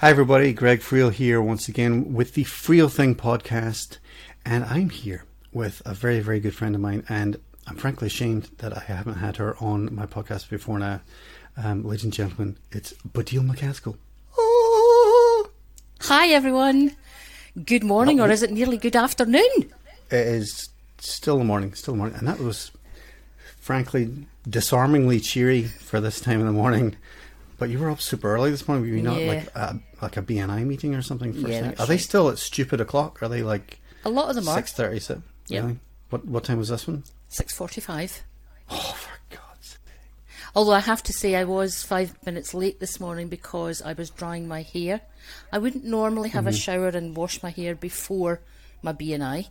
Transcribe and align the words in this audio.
Hi, 0.00 0.08
everybody. 0.08 0.54
Greg 0.54 0.80
Friel 0.80 1.12
here 1.12 1.42
once 1.42 1.68
again 1.68 2.14
with 2.14 2.32
the 2.32 2.44
Friel 2.44 2.90
Thing 2.90 3.14
podcast. 3.14 3.98
And 4.46 4.64
I'm 4.64 4.88
here 4.88 5.26
with 5.52 5.82
a 5.84 5.92
very, 5.92 6.20
very 6.20 6.40
good 6.40 6.54
friend 6.54 6.74
of 6.74 6.80
mine. 6.80 7.04
And 7.10 7.38
I'm 7.66 7.76
frankly 7.76 8.06
ashamed 8.06 8.48
that 8.60 8.74
I 8.74 8.80
haven't 8.80 9.16
had 9.16 9.36
her 9.36 9.58
on 9.62 9.94
my 9.94 10.06
podcast 10.06 10.48
before 10.48 10.78
now. 10.78 11.02
Um, 11.54 11.84
ladies 11.84 12.04
and 12.04 12.14
gentlemen, 12.14 12.56
it's 12.72 12.94
Bodil 13.06 13.46
McCaskill. 13.46 13.98
Oh! 14.38 15.50
Hi, 16.00 16.28
everyone. 16.28 16.96
Good 17.62 17.84
morning, 17.84 18.20
or 18.20 18.30
is 18.30 18.42
it 18.42 18.52
nearly 18.52 18.78
good 18.78 18.96
afternoon? 18.96 19.70
It 20.10 20.26
is 20.26 20.70
still 20.96 21.36
the 21.36 21.44
morning, 21.44 21.74
still 21.74 21.92
the 21.92 21.98
morning. 21.98 22.16
And 22.16 22.26
that 22.26 22.38
was, 22.38 22.70
frankly, 23.58 24.26
disarmingly 24.48 25.20
cheery 25.20 25.64
for 25.64 26.00
this 26.00 26.22
time 26.22 26.40
in 26.40 26.46
the 26.46 26.52
morning. 26.52 26.96
But 27.60 27.68
you 27.68 27.78
were 27.78 27.90
up 27.90 28.00
super 28.00 28.34
early 28.34 28.50
this 28.50 28.66
morning. 28.66 28.88
Were 28.90 28.96
you 28.96 29.02
not 29.02 29.20
Yeah. 29.20 29.28
like 29.28 29.54
a, 29.54 29.78
like 30.02 30.16
a 30.16 30.22
BNI 30.22 30.64
meeting 30.66 30.94
or 30.94 31.02
something? 31.02 31.32
First 31.34 31.46
Yeah, 31.46 31.60
thing? 31.70 31.78
Are 31.78 31.86
they 31.86 31.98
still 31.98 32.30
at 32.30 32.38
stupid 32.38 32.80
o'clock? 32.80 33.22
Are 33.22 33.28
they 33.28 33.42
like 33.42 33.78
A 34.04 34.08
lot 34.08 34.30
of 34.30 34.34
them 34.34 34.48
are. 34.48 34.56
six 34.56 34.72
thirty? 34.72 34.98
So 34.98 35.22
Yep. 35.48 35.62
really? 35.64 35.78
What 36.08 36.24
what 36.26 36.42
time 36.44 36.56
was 36.58 36.70
this 36.70 36.88
one? 36.88 37.04
Six 37.28 37.52
forty-five. 37.52 38.22
Oh, 38.70 38.94
for 38.96 39.10
God's 39.28 39.66
sake! 39.68 39.80
Although 40.56 40.72
I 40.72 40.80
have 40.80 41.02
to 41.04 41.12
say, 41.12 41.36
I 41.36 41.44
was 41.44 41.82
five 41.82 42.14
minutes 42.24 42.54
late 42.54 42.80
this 42.80 42.98
morning 42.98 43.28
because 43.28 43.82
I 43.82 43.92
was 43.92 44.08
drying 44.08 44.48
my 44.48 44.62
hair. 44.62 45.02
I 45.52 45.58
wouldn't 45.58 45.84
normally 45.84 46.30
have 46.30 46.46
a 46.46 46.52
shower 46.52 46.88
and 46.88 47.14
wash 47.14 47.42
my 47.42 47.50
hair 47.50 47.74
before 47.74 48.40
my 48.82 48.92
BNI, 48.94 49.48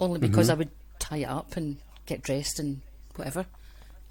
only 0.00 0.18
because 0.18 0.50
I 0.50 0.54
would 0.54 0.70
tie 0.98 1.18
it 1.18 1.28
up 1.28 1.56
and 1.56 1.76
get 2.06 2.22
dressed 2.22 2.58
and 2.58 2.80
whatever. 3.14 3.46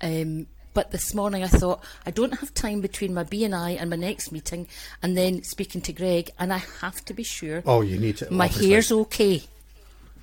Um, 0.01 0.47
but 0.73 0.91
this 0.91 1.13
morning 1.13 1.43
I 1.43 1.47
thought 1.47 1.83
I 2.05 2.11
don't 2.11 2.33
have 2.39 2.53
time 2.53 2.81
between 2.81 3.13
my 3.13 3.23
BNI 3.23 3.77
and 3.79 3.89
my 3.89 3.95
next 3.95 4.31
meeting, 4.31 4.67
and 5.03 5.17
then 5.17 5.43
speaking 5.43 5.81
to 5.81 5.93
Greg, 5.93 6.31
and 6.39 6.53
I 6.53 6.57
have 6.81 7.03
to 7.05 7.13
be 7.13 7.23
sure 7.23 7.61
Oh, 7.65 7.81
you 7.81 7.97
need 7.99 8.17
to. 8.17 8.31
my 8.31 8.45
obviously. 8.45 8.69
hair's 8.69 8.91
okay. 8.91 9.43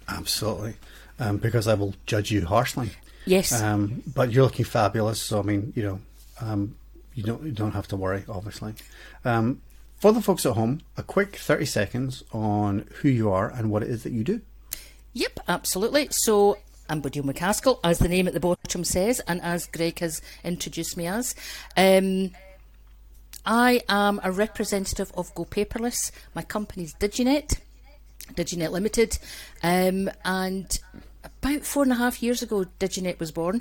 absolutely, 0.09 0.75
um, 1.19 1.37
because 1.39 1.67
I 1.69 1.75
will 1.75 1.95
judge 2.07 2.31
you 2.31 2.45
harshly. 2.47 2.91
Yes. 3.27 3.53
Um, 3.61 4.03
but 4.15 4.33
you're 4.33 4.45
looking 4.45 4.65
fabulous. 4.65 5.21
So 5.21 5.39
I 5.41 5.43
mean, 5.43 5.73
you 5.77 5.83
know, 5.83 6.01
um, 6.41 6.75
you 7.15 7.23
don't 7.23 7.43
you 7.45 7.53
don't 7.53 7.73
have 7.73 7.89
to 7.89 7.97
worry. 7.97 8.25
Obviously, 8.29 8.75
um, 9.25 9.61
for 10.01 10.13
the 10.13 10.23
folks 10.23 10.47
at 10.47 10.53
home, 10.55 10.81
a 10.97 11.03
quick 11.03 11.37
thirty 11.37 11.67
seconds 11.67 12.23
on 12.33 12.89
who 13.03 13.09
you 13.09 13.31
are 13.31 13.51
and 13.51 13.71
what 13.71 13.83
it 13.83 13.91
is 13.91 14.03
that 14.05 14.13
you 14.13 14.25
do. 14.25 14.41
Yep, 15.15 15.41
absolutely. 15.49 16.09
So 16.11 16.59
I'm 16.91 17.03
Bodil 17.03 17.23
McCaskill, 17.23 17.81
as 17.85 17.99
the 17.99 18.09
name 18.09 18.27
at 18.29 18.33
the 18.33 18.41
bottom 18.41 18.83
says, 18.83 19.21
and 19.29 19.43
as 19.43 19.67
Greg 19.67 19.99
has 19.99 20.23
introduced 20.43 20.97
me 20.97 21.07
as. 21.07 21.35
Um, 21.77 22.31
I 23.45 23.83
am 23.91 24.21
a 24.25 24.33
representative 24.33 25.13
of 25.15 25.35
Go 25.35 25.45
Paperless. 25.45 26.11
My 26.35 26.41
company's 26.41 26.95
Diginet, 26.95 27.59
Diginet 28.33 28.71
Limited, 28.71 29.19
um, 29.63 30.11
and 30.25 30.81
about 31.25 31.67
four 31.67 31.83
and 31.83 31.93
a 31.93 31.97
half 31.97 32.23
years 32.23 32.41
ago, 32.41 32.65
Diginet 32.81 33.21
was 33.21 33.33
born. 33.33 33.61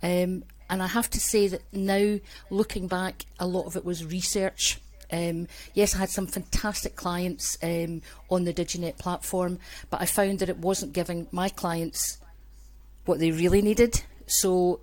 Um, 0.00 0.44
and 0.70 0.80
I 0.80 0.86
have 0.86 1.10
to 1.10 1.20
say 1.20 1.48
that 1.48 1.62
now, 1.72 2.20
looking 2.48 2.86
back, 2.86 3.26
a 3.40 3.46
lot 3.48 3.66
of 3.66 3.74
it 3.74 3.84
was 3.84 4.04
research. 4.04 4.78
Um, 5.10 5.48
yes, 5.74 5.96
I 5.96 5.98
had 5.98 6.10
some 6.10 6.28
fantastic 6.28 6.94
clients 6.94 7.58
um, 7.60 8.02
on 8.30 8.44
the 8.44 8.54
Diginet 8.54 8.98
platform, 8.98 9.58
but 9.90 10.00
I 10.00 10.06
found 10.06 10.38
that 10.38 10.48
it 10.48 10.58
wasn't 10.58 10.92
giving 10.92 11.26
my 11.32 11.48
clients 11.48 12.18
what 13.08 13.18
they 13.18 13.30
really 13.30 13.62
needed. 13.62 14.02
So, 14.26 14.80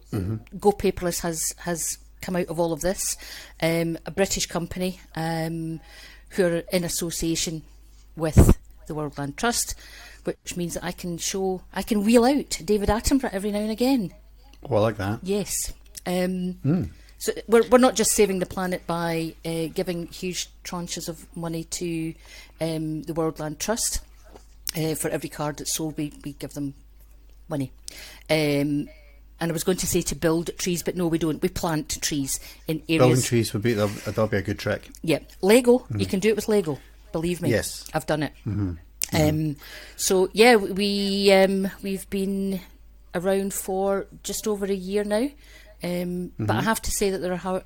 Go 0.59 0.71
Paperless 0.71 1.21
has 1.21 1.53
has 1.59 1.97
come 2.21 2.35
out 2.35 2.47
of 2.47 2.59
all 2.59 2.73
of 2.73 2.81
this. 2.81 3.15
Um, 3.61 3.97
a 4.05 4.11
British 4.11 4.47
company 4.47 4.99
um, 5.15 5.79
who 6.29 6.45
are 6.45 6.57
in 6.71 6.83
association 6.83 7.61
with 8.15 8.57
the 8.87 8.95
World 8.95 9.17
Land 9.17 9.37
Trust, 9.37 9.75
which 10.23 10.57
means 10.57 10.73
that 10.73 10.83
I 10.83 10.91
can 10.91 11.17
show, 11.17 11.61
I 11.73 11.83
can 11.83 12.03
wheel 12.03 12.25
out 12.25 12.59
David 12.65 12.89
Attenborough 12.89 13.33
every 13.33 13.51
now 13.51 13.59
and 13.59 13.71
again. 13.71 14.13
Oh, 14.67 14.75
I 14.75 14.79
like 14.79 14.97
that. 14.97 15.19
Yes. 15.21 15.73
Um, 16.07 16.91
So 17.17 17.31
we're, 17.47 17.67
we're 17.69 17.77
not 17.77 17.95
just 17.95 18.11
saving 18.11 18.39
the 18.39 18.45
planet 18.45 18.85
by 18.85 19.33
uh, 19.45 19.67
giving 19.73 20.07
huge 20.07 20.49
tranches 20.63 21.07
of 21.07 21.25
money 21.35 21.63
to 21.63 22.13
um, 22.59 23.03
the 23.03 23.13
World 23.13 23.39
Land 23.39 23.59
Trust. 23.59 24.01
Uh, 24.77 24.93
for 24.95 25.09
every 25.09 25.29
card 25.29 25.57
that's 25.57 25.73
sold, 25.75 25.97
we, 25.97 26.11
we 26.25 26.33
give 26.33 26.51
them 26.51 26.73
money. 27.49 27.71
Um, 28.29 28.89
and 29.39 29.51
I 29.51 29.53
was 29.53 29.63
going 29.63 29.77
to 29.79 29.87
say 29.87 30.01
to 30.03 30.15
build 30.15 30.49
trees, 30.57 30.81
but 30.81 30.95
no, 30.95 31.07
we 31.07 31.17
don't. 31.17 31.41
We 31.41 31.49
plant 31.49 32.01
trees 32.01 32.39
in 32.67 32.81
areas. 32.87 32.99
Building 32.99 33.23
trees 33.23 33.53
would 33.53 33.61
be 33.61 33.73
that'll, 33.73 34.27
be 34.27 34.37
a 34.37 34.41
good 34.41 34.59
trick. 34.59 34.89
Yeah, 35.01 35.19
Lego. 35.41 35.85
You 35.95 36.05
can 36.05 36.19
do 36.19 36.29
it 36.29 36.35
with 36.35 36.47
Lego. 36.47 36.79
Believe 37.11 37.41
me. 37.41 37.49
Yes. 37.49 37.85
I've 37.93 38.05
done 38.05 38.23
it. 38.23 38.33
Um, 39.13 39.57
so 39.95 40.29
yeah, 40.33 40.55
we 40.55 41.31
um, 41.31 41.69
we've 41.83 42.09
been 42.09 42.61
around 43.13 43.53
for 43.53 44.07
just 44.23 44.47
over 44.47 44.65
a 44.65 44.73
year 44.73 45.03
now. 45.03 45.29
Um, 45.83 46.31
But 46.39 46.55
I 46.55 46.61
have 46.61 46.81
to 46.81 46.91
say 46.91 47.09
that 47.09 47.19
there 47.19 47.33
are 47.33 47.63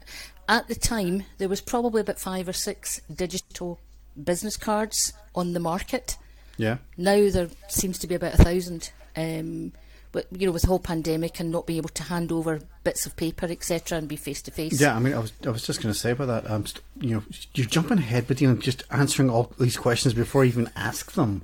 at 0.47 0.68
the 0.68 0.75
time 0.75 1.23
there 1.38 1.47
was 1.50 1.62
probably 1.62 2.01
about 2.01 2.19
five 2.19 2.50
or 2.50 2.53
six 2.53 3.01
digital 3.13 3.79
business 4.22 4.57
cards 4.57 5.13
on 5.35 5.53
the 5.53 5.59
market. 5.59 6.18
Yeah. 6.57 6.78
Now 6.97 7.29
there 7.29 7.50
seems 7.69 8.00
to 8.00 8.07
be 8.07 8.16
about 8.16 8.34
a 8.34 8.44
thousand. 8.44 8.91
Um, 9.19 9.74
but 10.12 10.25
you 10.31 10.47
know, 10.47 10.52
with 10.52 10.63
the 10.63 10.68
whole 10.68 10.80
pandemic 10.80 11.40
and 11.40 11.52
not 11.52 11.68
being 11.68 11.78
able 11.78 11.90
to 11.90 12.03
hand 12.03 12.31
over 12.31 12.59
bits 12.84 13.06
of 13.06 13.16
paper, 13.16 13.46
etc., 13.46 13.97
and 13.97 14.07
be 14.07 14.16
face 14.16 14.41
to 14.44 14.52
face. 14.52 14.80
Yeah, 14.80 14.96
I 14.96 15.00
mean, 15.00 15.13
I 15.13 15.19
was 15.19 15.34
I 15.46 15.50
was 15.50 15.66
just 15.66 15.81
going 15.81 15.94
to 15.94 16.00
say 16.00 16.12
about 16.12 16.28
that. 16.28 16.50
Um, 16.50 16.66
you 17.00 17.16
know, 17.16 17.24
you're 17.53 17.68
jumping 17.68 18.00
ahead, 18.00 18.25
but 18.28 18.41
you 18.41 18.47
know, 18.47 18.56
just 18.56 18.84
answering 18.90 19.30
all 19.30 19.53
these 19.59 19.78
questions 19.78 20.13
before 20.13 20.44
you 20.44 20.50
even 20.50 20.69
ask 20.75 21.12
them. 21.13 21.44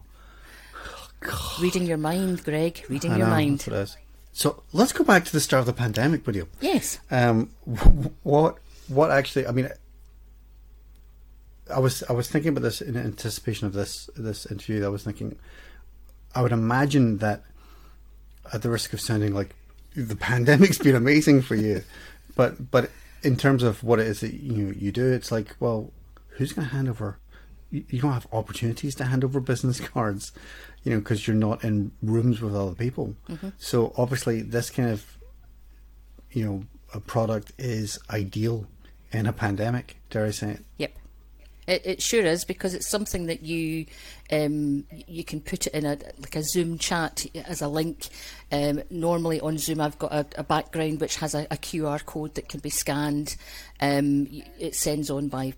Reading 1.62 1.86
your 1.86 1.98
mind, 1.98 2.44
Greg. 2.44 2.84
Reading 2.90 3.12
I 3.12 3.18
your 3.18 3.28
mind. 3.28 3.60
that's 3.60 3.68
what 3.68 3.78
it 3.78 3.82
is. 3.82 3.98
So 4.34 4.64
let's 4.74 4.92
go 4.92 5.04
back 5.04 5.24
to 5.26 5.32
the 5.32 5.40
start 5.40 5.62
of 5.62 5.66
the 5.66 5.74
pandemic 5.74 6.26
video. 6.26 6.48
Yes. 6.60 7.00
Um, 7.12 7.52
what 8.24 8.58
what 8.88 9.12
actually? 9.12 9.48
I 9.48 9.52
mean, 9.52 9.70
I 11.74 11.80
was 11.80 12.04
I 12.10 12.14
was 12.14 12.30
thinking 12.30 12.50
about 12.50 12.64
this 12.64 12.82
in 12.82 12.98
anticipation 12.98 13.68
of 13.68 13.74
this 13.74 14.10
this 14.16 14.46
interview. 14.48 14.86
I 14.86 14.90
was 14.90 15.04
thinking, 15.04 15.38
I 16.34 16.42
would 16.42 16.52
imagine 16.52 17.20
that, 17.20 17.44
at 18.54 18.62
the 18.62 18.70
risk 18.70 18.94
of 18.94 19.02
sounding 19.02 19.34
like 19.34 19.56
the 19.96 20.16
pandemic's 20.16 20.78
been 20.78 20.96
amazing 20.96 21.42
for 21.42 21.56
you, 21.56 21.84
but 22.36 22.72
but 22.72 22.90
in 23.24 23.36
terms 23.36 23.64
of 23.64 23.84
what 23.84 24.00
it 24.00 24.08
is 24.08 24.20
that 24.22 24.34
you 24.34 24.74
you 24.78 24.92
do, 24.92 25.12
it's 25.12 25.32
like, 25.32 25.56
well, 25.60 25.92
who's 26.30 26.54
going 26.54 26.68
to 26.68 26.74
hand 26.74 26.90
over? 26.90 27.18
You, 27.72 27.84
you 27.90 28.02
don't 28.02 28.14
have 28.14 28.28
opportunities 28.32 28.96
to 28.96 29.06
hand 29.06 29.24
over 29.24 29.40
business 29.40 29.80
cards, 29.94 30.32
you 30.84 30.92
know, 30.92 31.00
because 31.00 31.28
you're 31.28 31.36
not 31.36 31.64
in 31.64 31.92
rooms 32.02 32.42
with 32.42 32.56
other 32.56 32.76
people. 32.76 33.16
Mm-hmm. 33.30 33.50
So 33.58 33.94
obviously, 33.98 34.42
this 34.42 34.70
kind 34.70 34.90
of 34.90 35.16
you 36.36 36.46
know, 36.46 36.64
a 36.94 37.00
product 37.00 37.54
is 37.58 37.98
ideal 38.10 38.68
in 39.12 39.26
a 39.26 39.34
pandemic. 39.34 39.98
Dare 40.10 40.26
I 40.26 40.32
say 40.32 40.52
it? 40.52 40.66
Yep. 40.78 40.94
It, 41.68 41.86
it 41.86 42.02
sure 42.02 42.26
is 42.26 42.46
because 42.46 42.74
it's 42.74 42.88
something 42.88 43.26
that 43.26 43.44
you 43.44 43.86
um, 44.32 44.86
you 45.08 45.24
can 45.24 45.42
put 45.42 45.68
it 45.68 45.74
in 45.74 45.86
a 45.86 45.98
like 46.20 46.36
a 46.36 46.44
Zoom 46.44 46.78
chat 46.78 47.26
as 47.46 47.62
a 47.62 47.68
link. 47.68 48.08
Um, 48.52 48.84
normally 48.90 49.40
on 49.40 49.58
Zoom, 49.58 49.82
I've 49.82 49.98
got 49.98 50.14
a, 50.14 50.26
a 50.38 50.44
background 50.44 51.02
which 51.02 51.18
has 51.18 51.34
a, 51.34 51.44
a 51.52 51.58
QR 51.58 52.06
code 52.06 52.36
that 52.36 52.50
can 52.50 52.60
be 52.60 52.70
scanned. 52.70 53.36
Um, 53.80 54.28
it 54.60 54.76
sends 54.76 55.10
on 55.10 55.28
by 55.28 55.54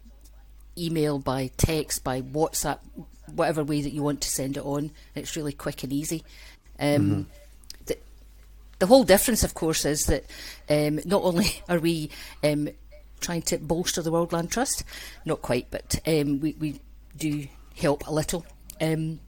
email, 0.78 1.20
by 1.20 1.52
text, 1.58 2.04
by 2.04 2.22
WhatsApp, 2.22 2.80
whatever 3.34 3.64
way 3.64 3.82
that 3.82 3.92
you 3.92 4.04
want 4.04 4.22
to 4.22 4.30
send 4.30 4.58
it 4.58 4.66
on. 4.66 4.92
It's 5.16 5.36
really 5.36 5.54
quick 5.54 5.84
and 5.84 5.92
easy. 5.92 6.24
Um, 6.80 7.28
the, 7.86 7.98
the 8.80 8.86
whole 8.86 9.04
difference, 9.04 9.44
of 9.44 9.54
course, 9.54 9.86
is 9.86 10.06
that 10.06 10.26
um, 10.70 11.00
not 11.06 11.24
only 11.24 11.48
are 11.70 11.80
we 11.80 12.12
um, 12.44 12.70
trying 13.20 13.42
to 13.44 13.58
bolster 13.58 14.02
the 14.02 14.12
World 14.12 14.34
Land 14.34 14.52
Trust, 14.52 14.84
not 15.26 15.42
quite, 15.42 15.68
but 15.72 16.00
um, 16.08 16.40
we, 16.40 16.54
we 16.60 16.80
do 17.16 17.48
help 17.76 18.08
a 18.08 18.14
little. 18.14 18.46
Um, 18.80 19.20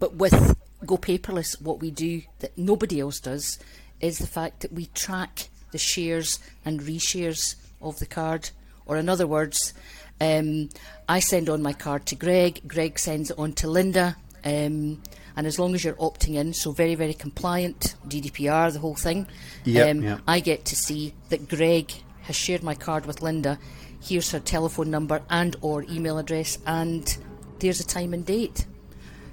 but 0.00 0.14
with 0.14 0.56
Go 0.86 0.96
Paperless, 0.96 1.60
what 1.60 1.80
we 1.80 1.90
do 1.90 2.22
that 2.40 2.56
nobody 2.56 3.00
else 3.00 3.20
does 3.20 3.58
is 4.00 4.18
the 4.18 4.26
fact 4.26 4.60
that 4.60 4.72
we 4.72 4.86
track 4.86 5.48
the 5.72 5.78
shares 5.78 6.38
and 6.64 6.80
reshares 6.80 7.56
of 7.80 7.98
the 7.98 8.06
card. 8.06 8.50
Or, 8.86 8.96
in 8.96 9.08
other 9.08 9.26
words, 9.26 9.74
um, 10.20 10.70
I 11.08 11.20
send 11.20 11.48
on 11.48 11.62
my 11.62 11.72
card 11.72 12.06
to 12.06 12.14
Greg, 12.14 12.66
Greg 12.66 12.98
sends 12.98 13.30
it 13.30 13.38
on 13.38 13.52
to 13.54 13.68
Linda. 13.68 14.16
Um, 14.44 15.02
and 15.36 15.46
as 15.46 15.58
long 15.58 15.74
as 15.74 15.84
you're 15.84 15.94
opting 15.94 16.34
in, 16.34 16.52
so 16.52 16.72
very, 16.72 16.94
very 16.94 17.14
compliant, 17.14 17.94
GDPR, 18.08 18.72
the 18.72 18.80
whole 18.80 18.96
thing, 18.96 19.26
Yep, 19.64 19.90
um, 19.90 20.02
yep. 20.02 20.20
I 20.26 20.40
get 20.40 20.64
to 20.66 20.76
see 20.76 21.14
that 21.28 21.48
Greg 21.48 21.92
has 22.28 22.36
shared 22.36 22.62
my 22.62 22.74
card 22.74 23.06
with 23.06 23.22
Linda. 23.22 23.58
Here's 24.00 24.30
her 24.30 24.38
telephone 24.38 24.90
number 24.90 25.22
and 25.28 25.56
or 25.62 25.82
email 25.84 26.18
address, 26.18 26.58
and 26.66 27.18
there's 27.58 27.80
a 27.80 27.86
time 27.86 28.14
and 28.14 28.24
date. 28.24 28.66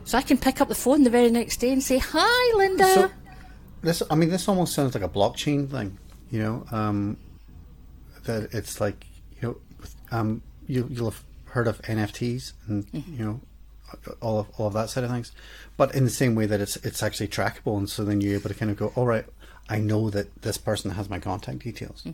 So 0.05 0.17
I 0.17 0.21
can 0.21 0.37
pick 0.37 0.61
up 0.61 0.69
the 0.69 0.75
phone 0.75 1.03
the 1.03 1.09
very 1.09 1.29
next 1.29 1.57
day 1.57 1.71
and 1.71 1.83
say, 1.83 1.99
"Hi, 1.99 2.57
Linda." 2.57 2.93
So 2.93 3.11
this, 3.81 4.01
I 4.09 4.15
mean, 4.15 4.29
this 4.29 4.47
almost 4.47 4.73
sounds 4.73 4.95
like 4.95 5.03
a 5.03 5.09
blockchain 5.09 5.69
thing. 5.69 5.99
You 6.31 6.39
know, 6.39 6.65
um, 6.71 7.17
that 8.23 8.53
it's 8.53 8.79
like 8.79 9.05
you 9.41 9.49
know, 9.49 9.57
um, 10.11 10.41
you, 10.67 10.87
you'll 10.89 11.11
have 11.11 11.23
heard 11.45 11.67
of 11.67 11.81
NFTs 11.83 12.53
and 12.67 12.87
you 12.93 13.25
know 13.25 13.41
all 14.21 14.39
of 14.39 14.47
all 14.57 14.67
of 14.67 14.73
that 14.73 14.89
side 14.89 15.03
of 15.03 15.11
things, 15.11 15.33
but 15.75 15.93
in 15.93 16.05
the 16.05 16.09
same 16.09 16.33
way 16.33 16.45
that 16.45 16.61
it's 16.61 16.77
it's 16.77 17.03
actually 17.03 17.27
trackable, 17.27 17.77
and 17.77 17.89
so 17.89 18.05
then 18.05 18.21
you're 18.21 18.35
able 18.35 18.49
to 18.49 18.55
kind 18.55 18.71
of 18.71 18.77
go, 18.77 18.93
all 18.95 19.05
right, 19.05 19.25
I 19.67 19.79
know 19.79 20.09
that 20.11 20.43
this 20.43 20.57
person 20.57 20.91
has 20.91 21.09
my 21.09 21.19
contact 21.19 21.59
details. 21.59 22.05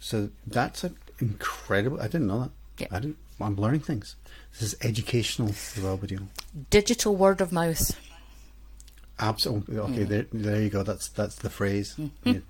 So 0.00 0.30
that's 0.46 0.82
an 0.82 0.96
incredible. 1.20 2.00
I 2.00 2.04
didn't 2.08 2.26
know 2.26 2.40
that. 2.40 2.50
Yeah. 2.78 2.86
I 2.90 2.98
didn't. 3.00 3.18
I'm 3.40 3.56
learning 3.56 3.80
things. 3.80 4.16
This 4.52 4.62
is 4.62 4.76
educational 4.82 5.50
as 5.50 5.78
well, 5.82 5.96
video. 5.96 6.20
Digital 6.70 7.14
word 7.16 7.40
of 7.40 7.52
mouth. 7.52 7.98
Absolutely. 9.18 9.78
Okay, 9.78 10.04
there, 10.04 10.26
there 10.32 10.60
you 10.62 10.70
go. 10.70 10.82
That's 10.82 11.08
that's 11.08 11.36
the 11.36 11.50
phrase. 11.50 11.94
You 12.24 12.42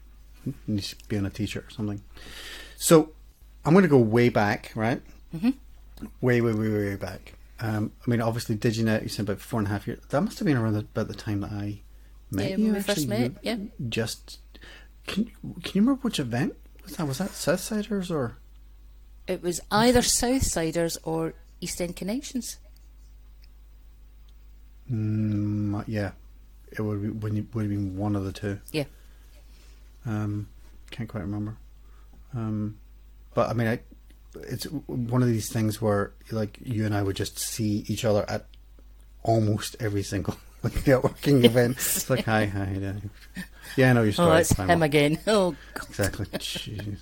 need 0.66 0.82
to 0.82 0.96
be 1.08 1.18
on 1.18 1.26
a 1.26 1.30
t-shirt 1.30 1.66
or 1.66 1.70
something. 1.70 2.00
So, 2.76 3.10
I'm 3.64 3.72
going 3.74 3.82
to 3.82 3.88
go 3.88 3.98
way 3.98 4.28
back, 4.30 4.72
right? 4.74 5.02
Mm-hmm. 5.34 5.50
Way, 6.20 6.40
way, 6.40 6.54
way, 6.54 6.68
way 6.70 6.96
back. 6.96 7.34
Um, 7.60 7.92
I 8.06 8.10
mean, 8.10 8.22
obviously, 8.22 8.56
DigiNet. 8.56 9.02
You 9.02 9.08
said 9.08 9.24
about 9.28 9.40
four 9.40 9.60
and 9.60 9.66
a 9.66 9.70
half 9.70 9.86
years. 9.86 10.00
That 10.08 10.22
must 10.22 10.38
have 10.38 10.46
been 10.46 10.56
around 10.56 10.72
the, 10.74 10.80
about 10.80 11.08
the 11.08 11.14
time 11.14 11.40
that 11.42 11.52
I 11.52 11.80
met 12.30 12.50
Yeah, 12.50 12.56
you. 12.56 12.64
when 12.66 12.74
we 12.74 12.80
first 12.80 13.06
met, 13.06 13.20
You 13.20 13.34
yeah. 13.42 13.56
Just 13.88 14.38
can 15.06 15.24
can 15.24 15.72
you 15.74 15.80
remember 15.82 16.00
which 16.02 16.18
event 16.18 16.54
was 16.90 16.96
that? 16.96 17.06
Was 17.06 17.18
that 17.18 17.30
Southsiders 17.30 18.10
or? 18.10 18.36
It 19.26 19.42
was 19.42 19.60
either 19.70 20.00
Southsiders 20.00 20.98
or 21.02 21.34
East 21.60 21.80
End 21.80 21.96
Connections. 21.96 22.58
Mm, 24.90 25.84
yeah, 25.86 26.12
it 26.72 26.80
would 26.80 27.02
be, 27.02 27.08
would 27.08 27.54
would 27.54 27.62
have 27.62 27.70
been 27.70 27.96
one 27.96 28.16
of 28.16 28.24
the 28.24 28.32
two. 28.32 28.58
Yeah. 28.72 28.84
Um, 30.04 30.48
can't 30.90 31.08
quite 31.08 31.20
remember. 31.20 31.56
Um, 32.34 32.78
but 33.34 33.50
I 33.50 33.52
mean, 33.52 33.68
I, 33.68 33.80
it's 34.34 34.64
one 34.64 35.22
of 35.22 35.28
these 35.28 35.52
things 35.52 35.80
where 35.80 36.12
like 36.30 36.58
you 36.62 36.86
and 36.86 36.94
I 36.94 37.02
would 37.02 37.16
just 37.16 37.38
see 37.38 37.84
each 37.86 38.04
other 38.04 38.24
at 38.28 38.46
almost 39.22 39.76
every 39.80 40.02
single 40.02 40.36
like, 40.62 40.72
networking 40.84 41.44
event. 41.44 41.76
It's 41.76 42.10
like, 42.10 42.24
hi, 42.24 42.46
hi, 42.46 42.64
Danny. 42.64 43.02
Yeah, 43.76 43.90
I 43.90 43.92
know 43.94 44.02
your 44.02 44.12
story. 44.12 44.40
Oh, 44.40 44.44
Fine, 44.44 44.70
him 44.70 44.82
again. 44.82 45.18
Oh, 45.26 45.56
God. 45.74 45.88
Exactly. 45.88 46.26
Jeez. 46.26 46.98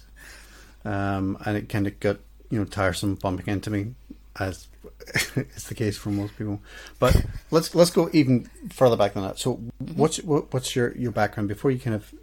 Um, 0.84 1.36
and 1.44 1.56
it 1.56 1.68
kind 1.68 1.86
of 1.86 1.98
got 2.00 2.18
you 2.50 2.58
know 2.58 2.64
tiresome 2.64 3.16
bumping 3.16 3.46
into 3.46 3.70
me, 3.70 3.94
as 4.38 4.68
is 5.36 5.64
the 5.64 5.74
case 5.74 5.96
for 5.96 6.10
most 6.10 6.36
people. 6.36 6.60
But 6.98 7.24
let's 7.50 7.74
let's 7.74 7.90
go 7.90 8.08
even 8.12 8.48
further 8.70 8.96
back 8.96 9.14
than 9.14 9.22
that. 9.24 9.38
So, 9.38 9.60
what's 9.94 10.18
what, 10.22 10.52
what's 10.52 10.76
your 10.76 10.96
your 10.96 11.12
background 11.12 11.48
before 11.48 11.70
you 11.70 11.78
kind 11.78 11.96
of 11.96 12.14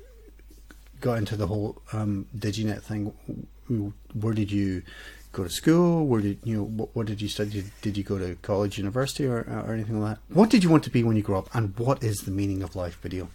got 1.02 1.18
into 1.18 1.36
the 1.36 1.48
whole 1.48 1.82
um, 1.94 2.28
DigiNet 2.38 2.82
thing? 2.82 3.14
Where 4.14 4.34
did 4.34 4.52
you 4.52 4.84
go 5.36 5.44
to 5.44 5.50
school? 5.50 6.08
Where 6.08 6.22
did 6.22 6.40
you 6.44 6.58
know 6.58 6.64
what, 6.64 6.90
what 6.96 7.06
did 7.06 7.22
you 7.22 7.28
study? 7.28 7.50
Did, 7.52 7.72
did 7.82 7.98
you 7.98 8.04
go 8.04 8.18
to 8.18 8.36
college, 8.42 8.78
university, 8.78 9.26
or, 9.28 9.40
or 9.68 9.74
anything 9.74 10.02
like 10.02 10.16
that? 10.16 10.36
What 10.36 10.50
did 10.50 10.64
you 10.64 10.70
want 10.70 10.84
to 10.86 10.90
be 10.90 11.04
when 11.04 11.16
you 11.16 11.24
grew 11.24 11.38
up, 11.38 11.50
and 11.54 11.78
what 11.78 12.04
is 12.04 12.18
the 12.20 12.32
meaning 12.32 12.64
of 12.64 12.76
life? 12.76 13.00
Video. 13.02 13.30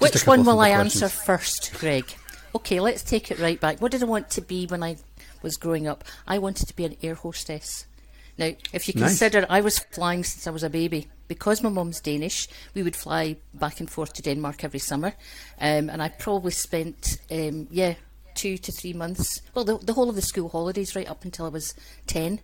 Which 0.00 0.26
one 0.26 0.44
will 0.44 0.60
I 0.60 0.70
simple 0.70 0.84
answer 0.84 1.08
first, 1.08 1.72
Greg? 1.78 2.04
Okay, 2.54 2.80
let's 2.80 3.02
take 3.02 3.30
it 3.30 3.38
right 3.38 3.60
back. 3.60 3.80
What 3.80 3.92
did 3.92 4.02
I 4.02 4.06
want 4.06 4.30
to 4.30 4.40
be 4.40 4.66
when 4.66 4.82
I 4.82 4.96
was 5.42 5.56
growing 5.56 5.88
up? 5.88 6.04
I 6.26 6.38
wanted 6.38 6.66
to 6.68 6.76
be 6.76 6.84
an 6.84 6.96
air 7.02 7.14
hostess. 7.14 7.86
Now, 8.38 8.52
if 8.72 8.88
you 8.88 8.94
Nice. 8.96 9.10
consider 9.10 9.46
I 9.48 9.60
was 9.60 9.78
flying 9.78 10.24
since 10.24 10.46
I 10.46 10.50
was 10.50 10.62
a 10.62 10.70
baby, 10.70 11.08
because 11.28 11.62
my 11.62 11.68
mum's 11.68 12.00
Danish, 12.00 12.48
we 12.74 12.82
would 12.82 12.96
fly 12.96 13.36
back 13.52 13.80
and 13.80 13.90
forth 13.90 14.12
to 14.14 14.22
Denmark 14.22 14.64
every 14.64 14.80
summer, 14.80 15.14
um, 15.60 15.88
and 15.90 16.02
I 16.02 16.08
probably 16.08 16.52
spent, 16.52 17.18
um, 17.30 17.68
yeah, 17.70 17.94
two 18.34 18.58
to 18.58 18.72
three 18.72 18.92
months, 18.92 19.40
well, 19.54 19.64
the, 19.64 19.78
the 19.78 19.92
whole 19.94 20.08
of 20.08 20.14
the 20.16 20.22
school 20.22 20.48
holidays, 20.48 20.94
right 20.96 21.08
up 21.08 21.24
until 21.24 21.46
I 21.46 21.50
was 21.50 21.74
ten, 22.06 22.40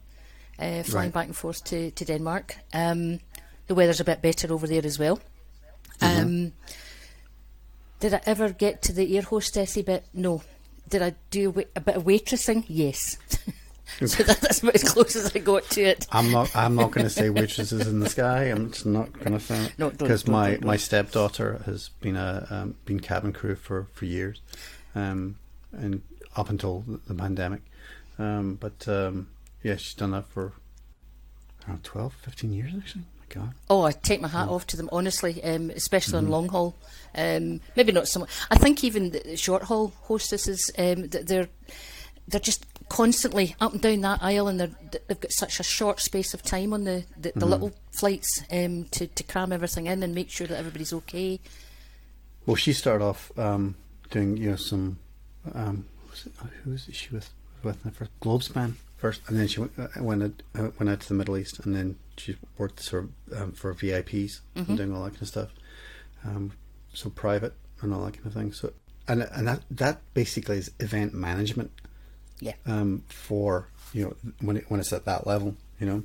uh, 0.59 0.83
flying 0.83 1.07
Right. 1.09 1.13
back 1.15 1.27
and 1.27 1.37
forth 1.37 1.65
to 1.65 1.91
to 1.91 2.05
Denmark. 2.05 2.57
Um, 2.73 3.21
the 3.67 3.75
weather's 3.75 4.01
a 4.01 4.05
bit 4.05 4.21
better 4.23 4.53
over 4.53 4.67
there 4.67 4.85
as 4.85 4.99
well. 4.99 5.21
Um, 6.01 6.53
did 8.01 8.15
I 8.15 8.21
ever 8.27 8.51
get 8.51 8.83
to 8.83 8.93
the 8.93 9.17
air 9.17 9.23
hostessy 9.23 9.85
bit? 9.85 10.05
No. 10.15 10.43
Did 10.89 11.03
I 11.03 11.15
do 11.31 11.51
a, 11.77 11.81
bit 11.81 11.97
of 11.97 12.05
waitressing? 12.05 12.65
Yes. 12.67 13.17
so 14.07 14.23
that, 14.25 14.41
that's 14.41 14.63
about 14.63 14.75
as 14.75 14.83
close 14.93 15.15
as 15.15 15.35
I 15.37 15.39
got 15.39 15.65
to 15.71 15.83
it. 15.83 16.07
I'm 16.11 16.31
not. 16.33 16.55
I'm 16.57 16.75
not 16.75 16.91
going 16.91 17.05
to 17.07 17.11
say 17.11 17.29
waitresses 17.31 17.87
in 17.87 18.01
the 18.01 18.09
sky. 18.09 18.45
I'm 18.45 18.71
just 18.73 18.87
not 18.87 19.13
going 19.13 19.33
to 19.33 19.41
say 19.41 19.67
it 19.67 19.73
No, 19.79 19.91
don't- 19.91 19.99
because 19.99 20.23
don't- 20.25 20.33
my 20.33 20.51
don't- 20.53 20.65
my 20.65 20.77
stepdaughter 20.77 21.63
has 21.67 21.91
been 22.01 22.17
a 22.17 22.47
um, 22.51 22.75
been 22.87 23.01
cabin 23.01 23.33
crew 23.33 23.55
for 23.55 23.87
for 23.93 24.07
years, 24.07 24.41
um, 24.95 25.37
and 25.73 26.03
up 26.37 26.51
until 26.51 26.81
the, 26.87 27.01
the 27.09 27.15
pandemic. 27.15 27.63
Um, 28.19 28.57
but 28.61 28.87
um, 28.89 29.29
yeah, 29.63 29.77
she's 29.77 29.95
done 29.95 30.13
that 30.13 30.27
for 30.29 30.53
around 31.67 31.85
12, 31.85 32.15
15 32.15 32.53
years 32.53 32.73
actually. 32.77 33.05
My 33.19 33.35
God. 33.35 33.55
Oh, 33.69 33.83
I 33.83 33.93
take 33.93 34.21
my 34.21 34.29
hat 34.29 34.49
off 34.49 34.67
to 34.69 34.77
them, 34.77 34.89
honestly, 34.93 35.43
um, 35.43 35.71
especially 35.71 36.19
on 36.19 36.29
long 36.29 36.49
haul. 36.49 36.77
Um, 37.15 37.61
maybe 37.77 37.93
not 37.93 38.09
so 38.09 38.21
much. 38.21 38.31
I 38.51 38.57
think 38.57 38.85
even 38.85 39.11
the 39.11 39.37
short 39.37 39.65
haul 39.65 39.93
hostesses, 40.03 40.71
um, 40.79 41.09
they're 41.09 41.49
they're 42.29 42.41
just 42.41 42.65
constantly 42.89 43.57
up 43.61 43.73
and 43.73 43.81
down 43.81 44.01
that 44.03 44.23
aisle, 44.23 44.49
and 44.49 44.61
they're, 44.61 44.71
they've 45.09 45.21
got 45.21 45.33
such 45.33 45.59
a 45.59 45.63
short 45.63 46.01
space 46.01 46.35
of 46.35 46.43
time 46.43 46.73
on 46.73 46.85
the, 46.85 47.05
the, 47.17 47.33
the 47.35 47.47
little 47.47 47.73
flights 47.91 48.43
um, 48.53 48.85
to, 48.85 49.07
to 49.07 49.23
cram 49.25 49.53
everything 49.53 49.87
in 49.87 50.03
and 50.03 50.15
make 50.15 50.31
sure 50.31 50.47
that 50.47 50.59
everybody's 50.59 50.93
okay. 50.93 51.41
Well, 52.47 52.57
she 52.57 52.73
started 52.73 53.05
off 53.05 53.37
um, 53.39 53.77
doing 54.11 54.37
you 54.37 54.51
know 54.51 54.57
some 54.57 54.99
um, 55.55 55.87
was 56.11 56.27
it, 56.27 56.33
who 56.65 56.71
was 56.73 56.89
she 56.93 57.09
with 57.11 57.31
with 57.63 57.83
the 57.83 57.91
first 57.91 58.11
Globespan 58.21 58.75
first, 58.97 59.21
and 59.29 59.39
then 59.39 59.47
she 59.49 59.61
went 59.61 59.73
uh, 59.79 59.89
went 60.03 60.23
out, 60.23 60.43
uh, 60.59 60.71
went 60.79 60.89
out 60.91 61.01
to 61.01 61.09
the 61.09 61.15
Middle 61.15 61.37
East, 61.37 61.59
and 61.61 61.75
then 61.75 61.97
she 62.17 62.37
worked 62.59 62.81
sort 62.81 63.05
of 63.05 63.43
um, 63.43 63.53
for 63.53 63.73
VIPs 63.75 64.41
and 64.55 64.77
doing 64.77 64.95
all 64.95 65.05
that 65.05 65.11
kind 65.11 65.23
of 65.23 65.29
stuff. 65.29 65.51
Um, 66.25 66.53
so 66.93 67.09
private 67.11 67.55
and 67.81 67.95
all 67.95 68.05
that 68.05 68.15
kind 68.15 68.27
of 68.27 68.35
thing. 68.35 68.53
So 68.53 68.73
and 69.09 69.23
and 69.23 69.47
that 69.49 69.63
that 69.71 70.01
basically 70.15 70.59
is 70.59 70.71
event 70.81 71.15
management 71.15 71.71
Yeah. 72.41 72.55
um, 72.67 73.05
for 73.09 73.69
you 73.93 74.05
know 74.05 74.17
when 74.41 74.57
it, 74.59 74.65
when 74.69 74.81
it's 74.81 74.93
at 74.93 75.05
that 75.05 75.27
level, 75.27 75.57
you 75.79 75.87
know. 75.87 76.03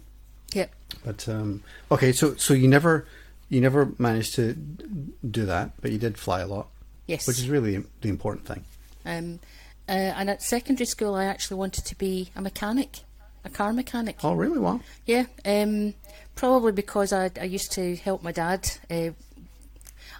Yep. 0.54 0.72
But 1.04 1.27
um, 1.27 1.63
okay, 1.92 2.12
so 2.13 2.36
so 2.36 2.54
you 2.54 2.68
never 2.68 3.06
you 3.50 3.60
never 3.62 3.92
managed 3.98 4.36
to 4.36 4.54
do 4.54 5.46
that, 5.46 5.72
but 5.82 5.92
you 5.92 5.98
did 5.98 6.18
fly 6.18 6.42
a 6.42 6.48
lot, 6.48 6.68
Yes. 7.08 7.27
which 7.27 7.38
is 7.39 7.50
really 7.50 7.84
the 8.01 8.10
important 8.10 8.46
thing. 8.48 8.63
Um, 9.06 9.40
uh, 9.88 9.92
and 9.92 10.30
at 10.30 10.42
secondary 10.42 10.86
school, 10.86 11.16
I 11.16 11.26
actually 11.26 11.58
wanted 11.58 11.86
to 11.86 11.96
be 11.96 12.30
a 12.36 12.42
mechanic, 12.42 13.00
a 13.44 13.50
car 13.50 13.72
mechanic. 13.74 14.18
Oh, 14.24 14.34
really? 14.34 14.60
Well, 14.60 14.82
Yeah, 15.06 15.26
um, 15.46 15.94
probably 16.36 16.72
because 16.72 17.14
I, 17.14 17.30
I 17.40 17.44
used 17.44 17.72
to 17.74 17.96
help 17.96 18.24
my 18.24 18.32
dad. 18.32 18.70
Uh, 18.90 19.12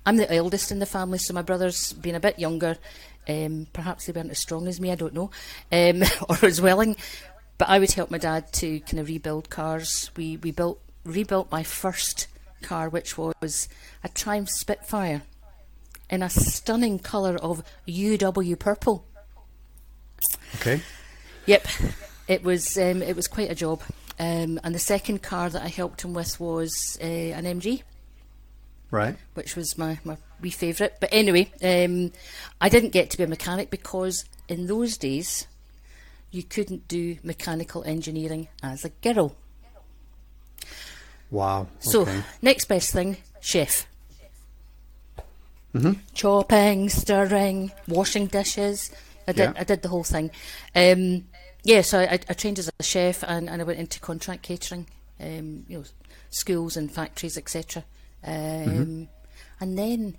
I'm 0.06 0.18
the 0.18 0.32
eldest 0.32 0.72
in 0.72 0.80
the 0.80 0.86
family, 0.86 1.18
so 1.18 1.34
my 1.34 1.42
brother's 1.42 1.94
been 1.94 2.16
a 2.16 2.20
bit 2.20 2.38
younger. 2.38 2.78
Um, 3.28 3.66
perhaps 3.74 4.06
they 4.06 4.14
weren't 4.14 4.30
as 4.30 4.40
strong 4.40 4.68
as 4.68 4.80
me, 4.80 4.92
I 4.92 4.96
don't 4.96 5.16
know, 5.16 5.32
um, 5.72 6.04
or 6.30 6.46
as 6.46 6.62
willing. 6.62 6.96
But 7.58 7.70
I 7.70 7.80
would 7.80 7.92
help 7.92 8.12
my 8.12 8.20
dad 8.20 8.54
to 8.54 8.80
kind 8.82 9.00
of 9.00 9.08
rebuild 9.08 9.50
cars. 9.50 10.12
We 10.16 10.38
we 10.38 10.52
built 10.52 10.80
rebuilt 11.04 11.52
my 11.52 11.64
first 11.64 12.28
car, 12.62 12.90
which 12.90 13.18
was 13.18 13.68
a 14.04 14.10
Triumph 14.10 14.50
Spitfire, 14.50 15.24
in 16.16 16.24
a 16.24 16.30
stunning 16.30 16.98
colour 16.98 17.36
of 17.36 17.64
UW 17.88 18.58
purple. 18.58 19.06
okay. 20.56 20.82
Yep, 21.46 21.68
it 22.28 22.44
was 22.44 22.76
um, 22.78 23.04
it 23.04 23.16
was 23.16 23.28
quite 23.28 23.52
a 23.52 23.56
job. 23.56 23.82
Um, 24.18 24.60
and 24.64 24.74
the 24.74 24.80
second 24.80 25.22
car 25.22 25.50
that 25.50 25.62
I 25.62 25.68
helped 25.68 26.04
him 26.04 26.14
with 26.14 26.40
was 26.40 26.72
uh, 27.02 27.06
an 27.06 27.44
MG, 27.44 27.84
Right. 28.90 29.18
which 29.34 29.56
was 29.58 29.78
my, 29.78 30.00
my 30.06 30.16
wee 30.42 30.50
favourite. 30.52 31.00
But 31.02 31.10
anyway, 31.12 31.52
um, 31.62 32.14
I 32.62 32.70
didn't 32.70 32.94
get 32.94 33.10
to 33.12 33.18
be 33.18 33.24
a 33.26 33.28
mechanic 33.28 33.70
because 33.70 34.24
in 34.48 34.68
those 34.68 34.98
days 34.98 35.48
you 36.32 36.44
couldn't 36.44 36.88
do 36.88 37.18
mechanical 37.24 37.84
engineering 37.84 38.48
as 38.64 38.86
a 38.86 38.90
girl. 38.90 39.36
Wow. 41.30 41.68
So 41.80 42.08
next 42.42 42.66
best 42.66 42.94
thing, 42.94 43.18
chef. 43.42 43.86
Chopping, 46.14 46.90
stirring, 46.90 47.72
washing 47.88 48.28
dishes. 48.28 48.92
I 49.28 49.32
did. 49.32 49.44
Yeah. 49.44 49.54
I 49.58 49.64
did 49.64 49.82
the 49.82 49.90
whole 49.90 50.04
thing. 50.04 50.32
Um, 50.76 51.26
yeah, 51.64 51.82
so 51.82 52.00
I, 52.00 52.20
I 52.30 52.34
trained 52.34 52.60
as 52.60 52.70
a 52.80 52.84
chef, 52.84 53.24
and, 53.24 53.50
and 53.50 53.62
I 53.62 53.66
went 53.66 53.80
into 53.80 54.00
contract 54.00 54.44
catering. 54.44 54.88
Um, 55.20 55.66
you 55.68 55.80
know, 55.80 55.84
schools 56.30 56.78
and 56.78 56.92
factories, 56.92 57.38
etc. 57.38 57.84
Um, 58.24 59.08
And 59.60 59.78
then 59.78 60.18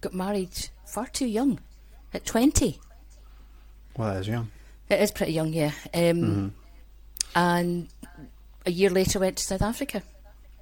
got 0.00 0.12
married 0.12 0.68
far 0.86 1.06
too 1.06 1.26
young, 1.26 1.60
at 2.12 2.24
twenty. 2.24 2.80
Well, 3.96 4.12
that 4.12 4.20
is 4.20 4.28
young. 4.28 4.50
It 4.88 5.00
is 5.00 5.10
pretty 5.12 5.32
young, 5.32 5.52
yeah. 5.52 5.72
Um, 5.94 6.54
And 7.34 7.88
a 8.66 8.70
year 8.70 8.90
later, 8.90 9.18
went 9.20 9.36
to 9.38 9.44
South 9.44 9.62
Africa. 9.62 10.02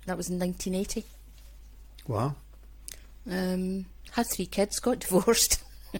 That 0.06 0.16
was 0.16 0.28
in 0.28 0.38
1980. 0.38 1.04
Wow. 2.06 2.36
Um, 3.30 3.86
had 4.12 4.26
three 4.26 4.46
kids, 4.46 4.80
got 4.80 5.00
divorced. 5.00 5.62
uh, 5.94 5.98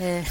that 0.00 0.24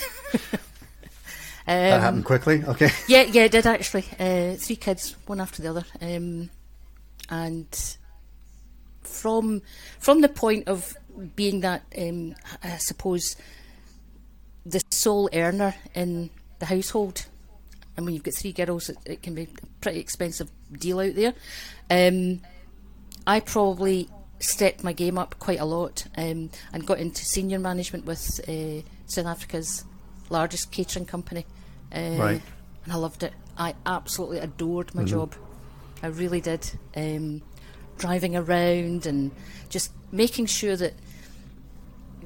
Um, 1.68 2.02
happened 2.02 2.26
quickly. 2.26 2.64
Okay. 2.64 2.90
Yeah, 3.08 3.24
yeah, 3.24 3.44
it 3.44 3.52
did 3.52 3.68
actually. 3.68 4.06
Uh, 4.20 4.56
three 4.56 4.76
kids, 4.76 5.16
one 5.28 5.40
after 5.40 5.62
the 5.62 5.70
other, 5.70 5.86
um, 6.02 6.50
and 7.30 7.96
from 9.04 9.62
from 10.00 10.22
the 10.22 10.30
point 10.30 10.68
of 10.68 10.96
being 11.36 11.60
that, 11.62 11.84
um, 11.98 12.34
I 12.64 12.78
suppose, 12.78 13.36
the 14.66 14.82
sole 14.90 15.30
earner 15.34 15.76
in 15.94 16.30
the 16.60 16.66
household. 16.66 17.26
And 17.98 18.06
when 18.06 18.16
you've 18.16 18.24
got 18.24 18.34
three 18.36 18.54
girls, 18.54 18.90
it, 18.90 18.98
it 19.06 19.22
can 19.22 19.36
be 19.36 19.44
a 19.44 19.48
pretty 19.82 20.00
expensive 20.00 20.50
deal 20.72 21.00
out 21.00 21.16
there. 21.16 21.34
Um, 21.90 22.42
I 23.28 23.42
probably 23.42 24.10
stepped 24.40 24.84
my 24.84 24.94
game 24.94 25.18
up 25.18 25.38
quite 25.40 25.60
a 25.60 25.66
lot 25.66 26.06
um, 26.18 26.50
and 26.74 26.86
got 26.86 27.00
into 27.00 27.26
senior 27.26 27.60
management 27.60 28.06
with 28.06 28.40
uh, 28.48 28.82
South 29.06 29.26
Africa's 29.26 29.84
largest 30.30 30.72
catering 30.72 31.06
company. 31.06 31.46
Uh, 31.94 32.16
Right. 32.18 32.42
And 32.86 32.94
I 32.94 32.96
loved 32.96 33.24
it. 33.24 33.34
I 33.58 33.76
absolutely 33.86 34.40
adored 34.40 34.96
my 34.96 35.04
job. 35.04 35.36
I 36.02 36.08
really 36.08 36.40
did. 36.40 36.72
Um, 36.96 37.42
driving 37.98 38.36
around 38.36 39.06
and 39.06 39.32
just 39.70 39.92
making 40.12 40.46
sure 40.46 40.78
that 40.78 40.94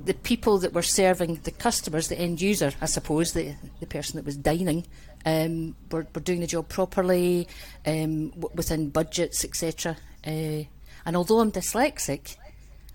the 0.05 0.13
people 0.13 0.60
that 0.60 0.74
were 0.74 0.84
serving 0.84 1.39
the 1.43 1.51
customers, 1.51 2.08
the 2.08 2.20
end 2.20 2.41
user, 2.41 2.72
I 2.82 2.86
suppose, 2.86 3.34
the, 3.34 3.55
the 3.79 3.88
person 3.88 4.17
that 4.17 4.25
was 4.25 4.36
dining, 4.38 4.86
um, 5.25 5.75
were, 5.91 6.05
were 6.13 6.22
doing 6.22 6.41
the 6.41 6.48
job 6.48 6.67
properly, 6.70 7.48
um, 7.86 8.29
w- 8.29 8.50
within 8.53 8.89
budgets, 8.89 9.43
etc. 9.46 9.98
Uh, 10.25 10.65
and 11.05 11.15
although 11.15 11.39
I'm 11.39 11.51
dyslexic, 11.51 12.38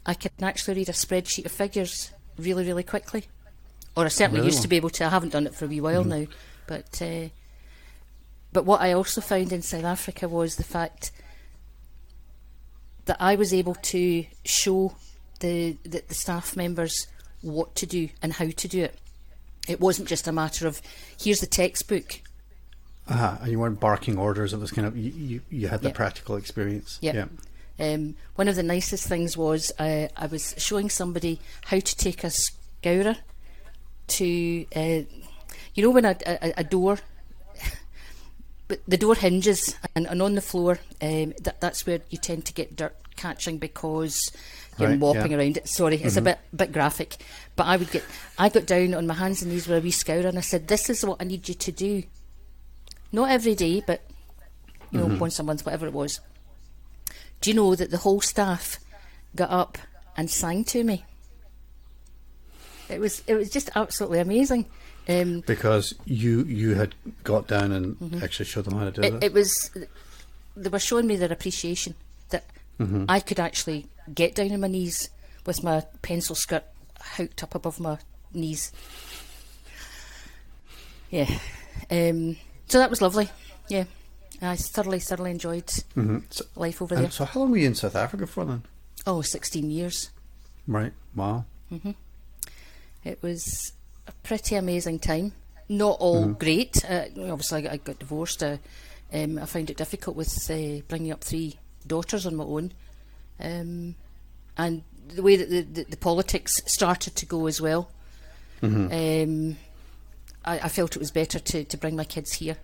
I 0.06 0.14
can 0.14 0.30
actually 0.42 0.74
read 0.74 0.88
a 0.88 0.92
spreadsheet 0.92 1.44
of 1.46 1.52
figures 1.52 2.12
really, 2.38 2.64
really 2.66 2.82
quickly. 2.82 3.24
Or 3.96 4.04
I 4.04 4.08
certainly 4.08 4.40
Really 4.40 4.52
used 4.52 4.62
to 4.62 4.68
be 4.68 4.76
able 4.76 4.90
to. 4.90 5.04
I 5.04 5.08
haven't 5.08 5.32
done 5.32 5.46
it 5.46 5.54
for 5.54 5.64
a 5.64 5.68
wee 5.68 5.80
while 5.80 6.04
now. 6.04 6.26
But, 6.66 7.02
uh, 7.02 7.28
but 8.52 8.64
what 8.64 8.80
I 8.80 8.92
also 8.92 9.20
found 9.20 9.52
in 9.52 9.62
South 9.62 9.84
Africa 9.84 10.28
was 10.28 10.56
the 10.56 10.62
fact 10.64 11.10
that 13.06 13.16
I 13.20 13.34
was 13.36 13.52
able 13.52 13.74
to 13.74 14.24
show 14.44 14.94
the, 15.40 15.76
the, 15.82 16.02
the 16.06 16.14
staff 16.14 16.56
members 16.56 17.06
what 17.40 17.74
to 17.76 17.86
do 17.86 18.08
and 18.22 18.34
how 18.34 18.48
to 18.50 18.68
do 18.68 18.82
it. 18.84 18.98
It 19.66 19.80
wasn't 19.80 20.08
just 20.08 20.28
a 20.28 20.32
matter 20.32 20.66
of 20.66 20.80
here's 21.20 21.40
the 21.40 21.46
textbook. 21.46 22.20
Uh-huh. 23.08 23.38
And 23.40 23.50
you 23.50 23.58
weren't 23.58 23.80
barking 23.80 24.18
orders. 24.18 24.52
It 24.52 24.58
was 24.60 24.70
kind 24.70 24.86
of 24.86 24.96
you. 24.96 25.10
You, 25.10 25.40
you 25.50 25.68
had 25.68 25.80
the 25.80 25.88
Yeah. 25.88 25.94
practical 25.94 26.36
experience. 26.36 26.98
Yep. 27.00 27.14
Yeah. 27.14 27.24
Um, 27.78 28.16
one 28.34 28.48
of 28.48 28.56
the 28.56 28.62
nicest 28.62 29.06
things 29.06 29.36
was 29.36 29.72
uh, 29.78 30.08
I 30.16 30.26
was 30.26 30.54
showing 30.58 30.90
somebody 30.90 31.40
how 31.66 31.78
to 31.78 31.96
take 31.96 32.24
a 32.24 32.30
scourer 32.30 33.16
to, 34.08 34.66
uh, 34.74 35.02
you 35.74 35.82
know, 35.82 35.90
when 35.90 36.04
a, 36.04 36.16
a, 36.26 36.54
a 36.58 36.64
door, 36.64 36.98
but 38.68 38.80
the 38.88 38.96
door 38.96 39.14
hinges 39.14 39.76
and, 39.94 40.06
and 40.06 40.20
on 40.20 40.34
the 40.34 40.40
floor, 40.40 40.80
um, 41.00 41.34
that, 41.42 41.60
that's 41.60 41.86
where 41.86 42.00
you 42.10 42.18
tend 42.18 42.44
to 42.46 42.52
get 42.52 42.74
dirt 42.74 42.96
catching 43.16 43.58
because 43.58 44.32
you're 44.78 44.90
Right, 44.90 44.98
mopping 44.98 45.32
yeah. 45.32 45.38
around 45.38 45.56
it. 45.56 45.68
Sorry, 45.68 45.96
it's 45.96 46.16
a 46.16 46.22
bit 46.22 46.38
bit 46.54 46.72
graphic, 46.72 47.16
but 47.56 47.66
I 47.66 47.76
would 47.76 47.90
get, 47.90 48.04
I 48.38 48.48
got 48.48 48.66
down 48.66 48.94
on 48.94 49.08
my 49.08 49.14
hands 49.14 49.42
and 49.42 49.50
knees 49.50 49.66
with 49.66 49.78
a 49.78 49.80
wee 49.80 49.90
scourer 49.90 50.28
and 50.28 50.38
I 50.38 50.40
said, 50.40 50.68
"This 50.68 50.88
is 50.88 51.04
what 51.04 51.20
I 51.20 51.24
need 51.24 51.48
you 51.48 51.54
to 51.54 51.72
do." 51.72 52.04
Not 53.10 53.30
every 53.30 53.56
day, 53.56 53.82
but 53.84 54.02
you 54.92 55.00
know, 55.00 55.18
once 55.18 55.38
a 55.38 55.42
month, 55.42 55.66
whatever 55.66 55.86
it 55.86 55.92
was. 55.92 56.20
Do 57.40 57.50
you 57.50 57.54
know 57.56 57.74
that 57.74 57.90
the 57.90 57.98
whole 57.98 58.20
staff 58.20 58.78
got 59.36 59.50
up 59.50 59.78
and 60.16 60.30
sang 60.30 60.64
to 60.64 60.82
me? 60.84 61.04
It 62.88 63.00
was 63.00 63.22
it 63.26 63.34
was 63.34 63.50
just 63.50 63.70
absolutely 63.76 64.18
amazing. 64.20 64.66
Um, 65.08 65.40
Because 65.46 65.94
you 66.04 66.42
you 66.44 66.74
had 66.74 66.94
got 67.24 67.46
down 67.46 67.72
and 67.72 68.22
actually 68.22 68.44
showed 68.46 68.64
them 68.64 68.78
how 68.78 68.84
to 68.86 68.90
do 68.90 69.00
Mm-hmm. 69.02 69.16
it, 69.16 69.22
it. 69.24 69.26
it 69.26 69.32
was 69.32 69.70
they 70.56 70.68
were 70.68 70.78
showing 70.78 71.06
me 71.06 71.16
their 71.16 71.32
appreciation 71.32 71.94
that 72.30 72.44
I 73.08 73.20
could 73.20 73.38
actually 73.40 73.86
get 74.14 74.34
down 74.34 74.52
on 74.52 74.60
my 74.60 74.68
knees 74.68 75.08
with 75.46 75.62
my 75.62 75.82
pencil 76.02 76.34
skirt 76.34 76.64
hooked 77.16 77.42
up 77.42 77.54
above 77.54 77.78
my 77.80 77.98
knees. 78.34 78.72
Yeah, 81.10 81.38
um, 81.90 82.36
so 82.68 82.78
that 82.78 82.90
was 82.90 83.00
lovely. 83.00 83.28
Yeah, 83.68 83.84
I 84.40 84.56
thoroughly 84.56 85.00
thoroughly 85.00 85.30
enjoyed 85.32 85.66
Mhm. 85.96 86.22
So, 86.30 86.44
life 86.54 86.80
over 86.80 86.94
there. 86.94 87.10
so 87.10 87.24
how 87.24 87.40
long 87.40 87.50
were 87.50 87.56
you 87.58 87.66
in 87.66 87.74
South 87.74 87.96
Africa 87.96 88.26
for 88.26 88.44
then? 88.44 88.62
Oh, 89.06 89.20
16 89.22 89.70
years. 89.70 90.10
Right. 90.66 90.92
Wow. 91.14 91.44
It 93.04 93.22
was 93.22 93.72
a 94.06 94.12
pretty 94.22 94.54
amazing 94.54 94.98
time. 95.00 95.32
Not 95.68 95.98
all 96.00 96.26
great. 96.28 96.84
Uh, 96.84 97.06
obviously, 97.30 97.58
I 97.58 97.60
got, 97.62 97.72
I 97.72 97.76
got 97.78 97.98
divorced. 97.98 98.42
Uh, 98.42 98.58
um, 99.12 99.38
I 99.38 99.46
found 99.46 99.70
it 99.70 99.76
difficult 99.76 100.16
with 100.16 100.50
uh, 100.50 100.82
bringing 100.88 101.12
up 101.12 101.22
three 101.24 101.58
daughters 101.86 102.26
on 102.26 102.36
my 102.36 102.44
own, 102.44 102.72
um, 103.40 103.94
and 104.56 104.82
the 105.08 105.22
way 105.22 105.36
that 105.36 105.48
the, 105.48 105.62
the, 105.62 105.84
the 105.90 105.96
politics 105.96 106.52
started 106.66 107.16
to 107.16 107.26
go 107.26 107.46
as 107.46 107.60
well. 107.60 107.90
Um, 108.62 109.56
I, 110.44 110.58
I 110.60 110.68
felt 110.68 110.96
it 110.96 110.98
was 110.98 111.10
better 111.12 111.38
to, 111.38 111.64
to 111.64 111.76
bring 111.76 111.96
my 111.96 112.04
kids 112.04 112.34
here. 112.34 112.56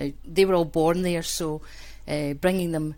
Now 0.00 0.10
they 0.24 0.44
were 0.44 0.54
all 0.54 0.64
born 0.64 1.02
there, 1.02 1.22
so 1.22 1.60
uh, 2.08 2.32
bringing 2.34 2.72
them 2.72 2.94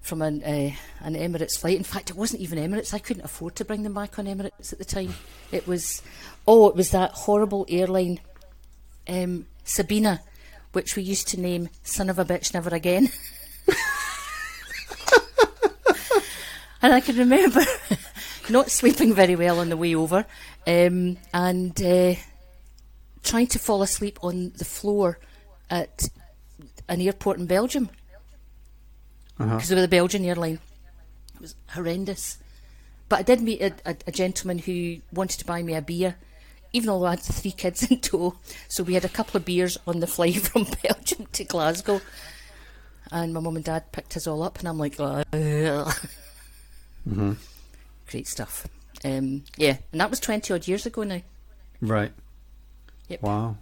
from 0.00 0.22
an 0.22 0.42
uh, 0.42 0.70
an 1.00 1.14
Emirates 1.14 1.58
flight. 1.58 1.76
In 1.76 1.84
fact, 1.84 2.10
it 2.10 2.16
wasn't 2.16 2.42
even 2.42 2.58
Emirates. 2.58 2.94
I 2.94 2.98
couldn't 2.98 3.24
afford 3.24 3.56
to 3.56 3.64
bring 3.64 3.82
them 3.82 3.94
back 3.94 4.18
on 4.18 4.26
Emirates 4.26 4.72
at 4.72 4.78
the 4.78 4.84
time. 4.84 5.14
It 5.50 5.66
was 5.66 6.02
oh, 6.46 6.68
it 6.68 6.76
was 6.76 6.90
that 6.90 7.10
horrible 7.12 7.66
airline, 7.68 8.20
um, 9.08 9.46
Sabena, 9.64 10.20
which 10.72 10.96
we 10.96 11.02
used 11.02 11.28
to 11.28 11.40
name 11.40 11.68
"Son 11.82 12.08
of 12.08 12.18
a 12.18 12.24
Bitch 12.24 12.54
Never 12.54 12.70
Again." 12.74 13.10
and 16.82 16.94
I 16.94 17.00
can 17.00 17.16
remember 17.16 17.62
not 18.50 18.70
sleeping 18.70 19.14
very 19.14 19.36
well 19.36 19.58
on 19.58 19.68
the 19.68 19.76
way 19.76 19.94
over, 19.94 20.24
um, 20.66 21.18
and 21.34 21.82
uh, 21.82 22.14
trying 23.22 23.48
to 23.48 23.58
fall 23.58 23.82
asleep 23.82 24.18
on 24.22 24.52
the 24.56 24.64
floor 24.64 25.18
at 25.68 26.08
an 26.90 27.00
airport 27.00 27.38
in 27.38 27.46
Belgium 27.46 27.88
Uh-huh. 29.38 29.54
because 29.56 29.70
we 29.70 29.76
were 29.76 29.80
the 29.82 29.88
Belgian 29.88 30.24
airline. 30.26 30.58
It 31.36 31.40
was 31.40 31.54
horrendous. 31.70 32.36
But 33.08 33.20
I 33.20 33.22
did 33.22 33.40
meet 33.40 33.62
a, 33.62 33.72
a, 33.86 33.96
a 34.08 34.12
gentleman 34.12 34.58
who 34.58 34.98
wanted 35.12 35.38
to 35.40 35.46
buy 35.46 35.62
me 35.62 35.74
a 35.74 35.80
beer, 35.82 36.16
even 36.72 36.88
though 36.88 37.04
I 37.06 37.10
had 37.10 37.20
three 37.20 37.50
kids 37.62 37.90
in 37.90 38.00
tow. 38.00 38.36
So 38.68 38.82
we 38.84 38.94
had 38.94 39.04
a 39.06 39.08
couple 39.08 39.38
of 39.38 39.44
beers 39.46 39.78
on 39.86 40.00
the 40.00 40.06
flight 40.06 40.36
from 40.46 40.66
Belgium 40.82 41.26
to 41.32 41.44
Glasgow. 41.44 42.00
And 43.10 43.32
my 43.34 43.40
mum 43.40 43.56
and 43.56 43.64
dad 43.64 43.90
picked 43.92 44.16
us 44.16 44.26
all 44.28 44.42
up, 44.42 44.58
and 44.60 44.68
I'm 44.68 44.78
like, 44.78 44.94
"Ugh." 45.00 45.92
great 48.08 48.28
stuff. 48.28 48.66
Um, 49.04 49.44
yeah, 49.56 49.78
and 49.92 50.00
that 50.00 50.10
was 50.10 50.20
20 50.20 50.52
odd 50.52 50.68
years 50.68 50.86
ago 50.86 51.02
now. 51.02 51.22
Right. 51.80 52.12
Yep. 53.08 53.22
Wow. 53.22 53.56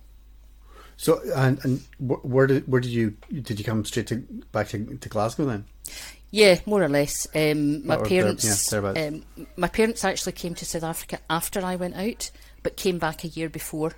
So 1.01 1.21
and 1.35 1.65
and 1.65 1.81
where 2.01 2.47
did 2.49 2.67
where 2.69 2.81
did 2.81 2.91
you 2.91 3.15
did 3.33 3.59
you 3.59 3.65
come 3.65 3.85
straight 3.85 4.09
to 4.09 4.17
back 4.53 4.69
to, 4.71 4.85
to 4.99 5.09
Glasgow 5.09 5.47
then? 5.47 5.65
Yeah, 6.31 6.59
more 6.67 6.83
or 6.83 6.89
less. 6.89 7.27
Um, 7.35 7.87
my 7.87 7.95
Or 7.95 7.99
there- 8.07 8.23
parents, 8.23 8.71
yeah, 8.73 8.79
um, 8.81 9.25
my 9.57 9.69
parents 9.69 10.05
actually 10.05 10.33
came 10.33 10.55
to 10.57 10.65
South 10.67 10.83
Africa 10.83 11.21
after 11.31 11.65
I 11.65 11.77
went 11.77 11.95
out, 11.97 12.31
but 12.63 12.77
came 12.77 12.99
back 12.99 13.25
a 13.25 13.29
year 13.29 13.49
before 13.49 13.93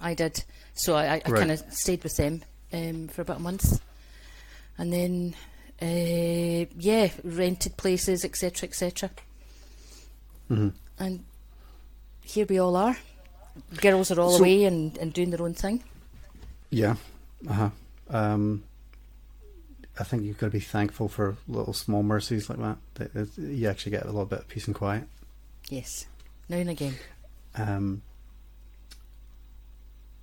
I 0.00 0.14
did. 0.14 0.44
So 0.74 0.94
I, 0.94 1.04
I, 1.04 1.22
I 1.24 1.30
Right. 1.30 1.38
kind 1.40 1.50
of 1.50 1.60
stayed 1.70 2.04
with 2.04 2.16
them 2.18 2.42
um, 2.72 3.08
for 3.08 3.22
about 3.22 3.38
a 3.38 3.42
month, 3.42 3.80
and 4.78 4.92
then 4.92 5.34
uh, 5.80 6.66
yeah, 6.78 7.08
rented 7.24 7.76
places, 7.78 8.24
etc., 8.24 8.68
etc. 8.68 9.10
Mm-hmm. 10.50 10.68
And 10.98 11.24
here 12.22 12.46
we 12.48 12.58
all 12.58 12.76
are. 12.76 12.96
Girls 13.80 14.10
are 14.12 14.20
all 14.20 14.32
So- 14.32 14.38
away 14.40 14.64
and, 14.66 14.96
and 14.98 15.12
doing 15.14 15.30
their 15.30 15.42
own 15.42 15.54
thing. 15.54 15.82
Yeah. 16.72 16.96
Uh 17.48 17.52
huh. 17.52 17.70
Um, 18.10 18.64
I 20.00 20.04
think 20.04 20.22
you've 20.24 20.38
got 20.38 20.46
to 20.46 20.52
be 20.52 20.60
thankful 20.60 21.08
for 21.08 21.36
little 21.46 21.74
small 21.74 22.02
mercies 22.02 22.48
like 22.48 22.58
that. 22.58 22.78
That, 22.94 23.14
that 23.14 23.38
you 23.38 23.68
actually 23.68 23.92
get 23.92 24.02
a 24.04 24.06
little 24.06 24.24
bit 24.24 24.40
of 24.40 24.48
peace 24.48 24.66
and 24.66 24.74
quiet. 24.74 25.04
Yes, 25.68 26.06
now 26.48 26.56
and 26.56 26.70
again. 26.70 26.94
Um, 27.54 28.02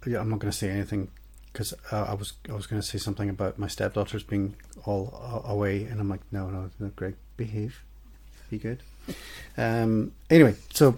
yeah, 0.05 0.19
I'm 0.19 0.29
not 0.29 0.39
going 0.39 0.51
to 0.51 0.57
say 0.57 0.69
anything 0.69 1.09
because 1.53 1.73
uh, 1.91 2.05
I 2.09 2.13
was 2.15 2.33
I 2.49 2.53
was 2.53 2.65
going 2.67 2.81
to 2.81 2.87
say 2.87 2.97
something 2.97 3.29
about 3.29 3.59
my 3.59 3.67
stepdaughters 3.67 4.23
being 4.23 4.55
all 4.85 5.43
a- 5.45 5.51
away, 5.51 5.83
and 5.83 5.99
I'm 6.01 6.09
like, 6.09 6.21
no, 6.31 6.49
no, 6.49 6.71
no, 6.79 6.91
Greg, 6.95 7.15
behave, 7.37 7.83
be 8.49 8.57
good. 8.57 8.81
Um, 9.57 10.13
anyway, 10.29 10.55
so 10.73 10.95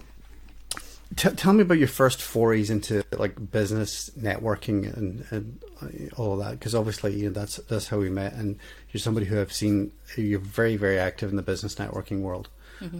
t- 1.16 1.30
tell 1.30 1.52
me 1.52 1.62
about 1.62 1.78
your 1.78 1.88
first 1.88 2.20
forays 2.22 2.70
into 2.70 3.04
like 3.12 3.50
business 3.50 4.10
networking 4.18 4.94
and, 4.96 5.24
and 5.30 5.62
uh, 5.80 6.20
all 6.20 6.34
of 6.34 6.38
that, 6.40 6.58
because 6.58 6.74
obviously 6.74 7.14
you 7.14 7.26
know 7.26 7.32
that's 7.32 7.56
that's 7.56 7.88
how 7.88 7.98
we 7.98 8.10
met, 8.10 8.32
and 8.34 8.58
you're 8.90 9.00
somebody 9.00 9.26
who 9.26 9.40
I've 9.40 9.52
seen 9.52 9.92
you're 10.16 10.38
very 10.38 10.76
very 10.76 10.98
active 10.98 11.30
in 11.30 11.36
the 11.36 11.42
business 11.42 11.74
networking 11.76 12.20
world. 12.20 12.48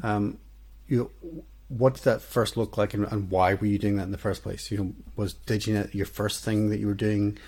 Um, 0.03 0.39
you 0.89 1.11
what 1.69 1.95
did 1.95 2.05
that 2.05 2.21
first 2.21 2.57
look 2.57 2.77
like, 2.77 2.93
and, 2.95 3.07
and 3.11 3.31
why 3.31 3.55
were 3.55 3.67
you 3.67 3.79
doing 3.79 3.97
that 3.97 4.05
in 4.05 4.13
the 4.13 4.19
first 4.19 4.43
place? 4.43 4.71
You 4.71 4.79
know, 4.79 4.95
was 5.17 5.35
DigiNet 5.35 5.95
your 5.95 6.07
first 6.07 6.45
thing 6.45 6.69
that 6.69 6.79
you 6.79 6.87
were 6.87 6.95
doing, 6.95 7.39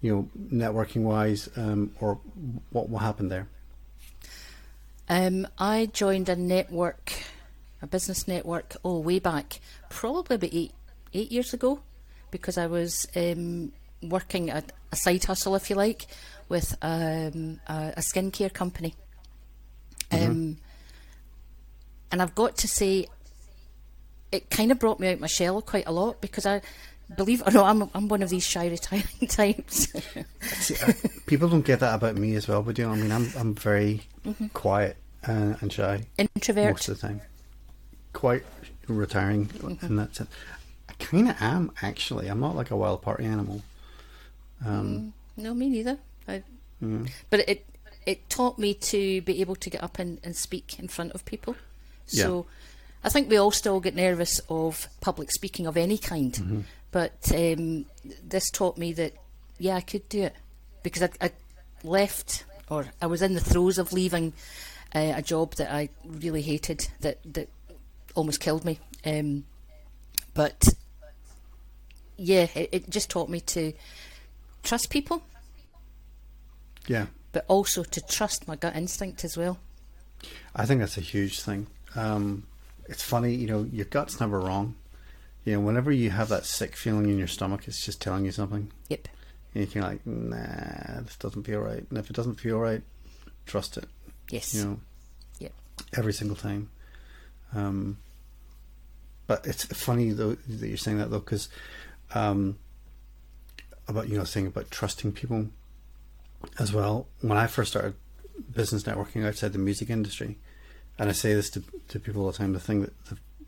you 0.00 0.14
know, 0.14 0.28
networking 0.50 1.02
wise, 1.02 1.48
um, 1.56 1.92
or 2.00 2.18
what 2.70 2.88
what 2.88 3.02
happened 3.02 3.30
there? 3.30 3.46
Um, 5.08 5.46
I 5.58 5.90
joined 5.92 6.30
a 6.30 6.36
network, 6.36 7.12
a 7.82 7.86
business 7.86 8.26
network, 8.26 8.76
oh, 8.84 8.98
way 9.00 9.18
back, 9.18 9.60
probably 9.94 10.36
about 10.36 10.52
eight 10.52 10.72
eight 11.12 11.30
years 11.30 11.54
ago, 11.54 11.80
because 12.30 12.58
I 12.58 12.66
was 12.66 13.06
um, 13.14 13.72
working 14.02 14.50
at 14.50 14.72
a 14.92 14.96
side 14.96 15.24
hustle, 15.24 15.54
if 15.54 15.70
you 15.70 15.76
like, 15.76 16.06
with 16.48 16.76
um, 16.82 17.60
a, 17.66 17.94
a 17.96 18.00
skincare 18.00 18.52
company. 18.52 18.94
Um, 20.10 20.58
and 22.12 22.22
I've 22.22 22.34
got 22.34 22.56
to 22.58 22.68
say, 22.68 23.06
it 24.30 24.50
kind 24.50 24.70
of 24.70 24.78
brought 24.78 25.00
me 25.00 25.10
out 25.10 25.20
my 25.20 25.26
shell 25.26 25.62
quite 25.62 25.86
a 25.86 25.92
lot 25.92 26.20
because 26.20 26.46
I, 26.46 26.60
believe 27.16 27.40
it 27.40 27.48
or 27.48 27.52
not, 27.52 27.66
I'm, 27.66 27.90
I'm 27.94 28.08
one 28.08 28.22
of 28.22 28.30
these 28.30 28.44
shy 28.44 28.68
retiring 28.68 29.04
types. 29.28 29.88
See, 30.42 30.76
I, 30.82 30.94
people 31.26 31.48
don't 31.48 31.64
get 31.64 31.80
that 31.80 31.94
about 31.94 32.16
me 32.16 32.34
as 32.34 32.48
well, 32.48 32.62
but 32.62 32.78
you 32.78 32.86
know, 32.86 32.92
I 32.92 32.96
mean, 32.96 33.12
I'm 33.12 33.30
I'm 33.36 33.54
very 33.54 34.02
quiet 34.52 34.96
uh, 35.26 35.54
and 35.60 35.72
shy 35.72 36.06
Introvert. 36.18 36.72
most 36.72 36.88
of 36.88 37.00
the 37.00 37.08
time. 37.08 37.20
Quite 38.12 38.44
retiring 38.88 39.50
in 39.82 39.96
that 39.96 40.14
sense. 40.16 40.30
I 40.88 40.92
kind 40.94 41.28
of 41.30 41.36
am 41.40 41.72
actually. 41.82 42.28
I'm 42.28 42.40
not 42.40 42.56
like 42.56 42.70
a 42.70 42.76
wild 42.76 43.02
party 43.02 43.24
animal. 43.24 43.62
Um, 44.64 45.12
No, 45.36 45.54
me 45.54 45.68
neither. 45.68 45.98
I, 46.28 46.42
But 47.30 47.48
it 47.48 47.66
it 48.06 48.28
taught 48.28 48.58
me 48.58 48.74
to 48.74 49.22
be 49.22 49.40
able 49.40 49.56
to 49.56 49.70
get 49.70 49.82
up 49.82 49.98
and, 49.98 50.20
and 50.22 50.36
speak 50.36 50.78
in 50.78 50.88
front 50.88 51.12
of 51.12 51.24
people. 51.24 51.56
So 52.06 52.46
I 53.02 53.08
think 53.08 53.30
we 53.30 53.36
all 53.38 53.50
still 53.50 53.80
get 53.80 53.94
nervous 53.94 54.40
of 54.48 54.88
public 55.00 55.30
speaking 55.32 55.66
of 55.66 55.76
any 55.76 55.96
kind. 55.98 56.64
But 56.90 57.32
um, 57.34 57.86
this 58.22 58.50
taught 58.50 58.76
me 58.78 58.92
that, 58.92 59.14
yeah, 59.58 59.76
I 59.76 59.80
could 59.80 60.08
do 60.10 60.22
it. 60.24 60.34
Because 60.82 61.02
I, 61.02 61.08
I 61.20 61.30
left, 61.82 62.44
or 62.68 62.86
I 63.00 63.06
was 63.06 63.22
in 63.22 63.32
the 63.34 63.40
throes 63.40 63.78
of 63.78 63.92
leaving 63.92 64.34
uh, 64.94 65.14
a 65.16 65.22
job 65.22 65.54
that 65.54 65.72
I 65.72 65.88
really 66.06 66.42
hated, 66.42 66.88
that, 67.00 67.18
that 67.32 67.48
almost 68.14 68.40
killed 68.40 68.64
me. 68.64 68.78
Um, 69.04 69.44
but 70.34 70.68
yeah, 72.16 72.46
it, 72.54 72.68
it 72.72 72.90
just 72.90 73.10
taught 73.10 73.28
me 73.28 73.40
to 73.40 73.72
trust 74.62 74.90
people 74.90 75.22
yeah, 76.86 77.06
but 77.32 77.44
also 77.48 77.82
to 77.82 78.00
trust 78.06 78.46
my 78.46 78.56
gut 78.56 78.76
instinct 78.76 79.24
as 79.24 79.36
well. 79.36 79.58
I 80.54 80.66
think 80.66 80.80
that's 80.80 80.98
a 80.98 81.02
huge 81.02 81.40
thing. 81.40 81.66
Um, 81.94 82.46
it's 82.88 83.02
funny, 83.02 83.34
you 83.34 83.46
know, 83.46 83.66
your 83.72 83.86
gut's 83.86 84.20
never 84.20 84.38
wrong. 84.38 84.74
You 85.44 85.54
know, 85.54 85.60
whenever 85.60 85.90
you 85.92 86.10
have 86.10 86.28
that 86.28 86.44
sick 86.46 86.76
feeling 86.76 87.08
in 87.08 87.18
your 87.18 87.26
stomach, 87.26 87.62
it's 87.66 87.84
just 87.84 88.00
telling 88.00 88.24
you 88.24 88.32
something. 88.32 88.70
Yep. 88.88 89.08
And 89.54 89.74
you're 89.74 89.84
like, 89.84 90.06
nah, 90.06 91.00
this 91.02 91.16
doesn't 91.18 91.44
feel 91.44 91.60
right. 91.60 91.84
And 91.88 91.98
if 91.98 92.10
it 92.10 92.16
doesn't 92.16 92.40
feel 92.40 92.58
right, 92.58 92.82
trust 93.46 93.76
it. 93.76 93.84
Yes. 94.30 94.54
You 94.54 94.64
know, 94.64 94.80
Yep. 95.38 95.52
every 95.96 96.12
single 96.12 96.36
time. 96.36 96.68
Um, 97.54 97.98
but 99.26 99.46
it's 99.46 99.64
funny 99.64 100.10
though 100.10 100.34
that 100.34 100.68
you're 100.68 100.76
saying 100.76 100.98
that 100.98 101.10
though, 101.10 101.20
because 101.20 101.48
um, 102.14 102.58
about 103.88 104.08
you 104.08 104.18
know 104.18 104.24
saying 104.24 104.46
about 104.46 104.70
trusting 104.70 105.12
people 105.12 105.48
as 106.58 106.72
well. 106.72 107.06
When 107.20 107.38
I 107.38 107.46
first 107.46 107.70
started 107.70 107.94
business 108.52 108.82
networking 108.82 109.26
outside 109.26 109.52
the 109.52 109.58
music 109.58 109.88
industry, 109.90 110.38
and 110.98 111.08
I 111.08 111.12
say 111.12 111.34
this 111.34 111.50
to 111.50 111.62
to 111.88 111.98
people 111.98 112.22
all 112.22 112.32
the 112.32 112.38
time, 112.38 112.52
the 112.52 112.60
thing 112.60 112.82
that, 112.82 112.92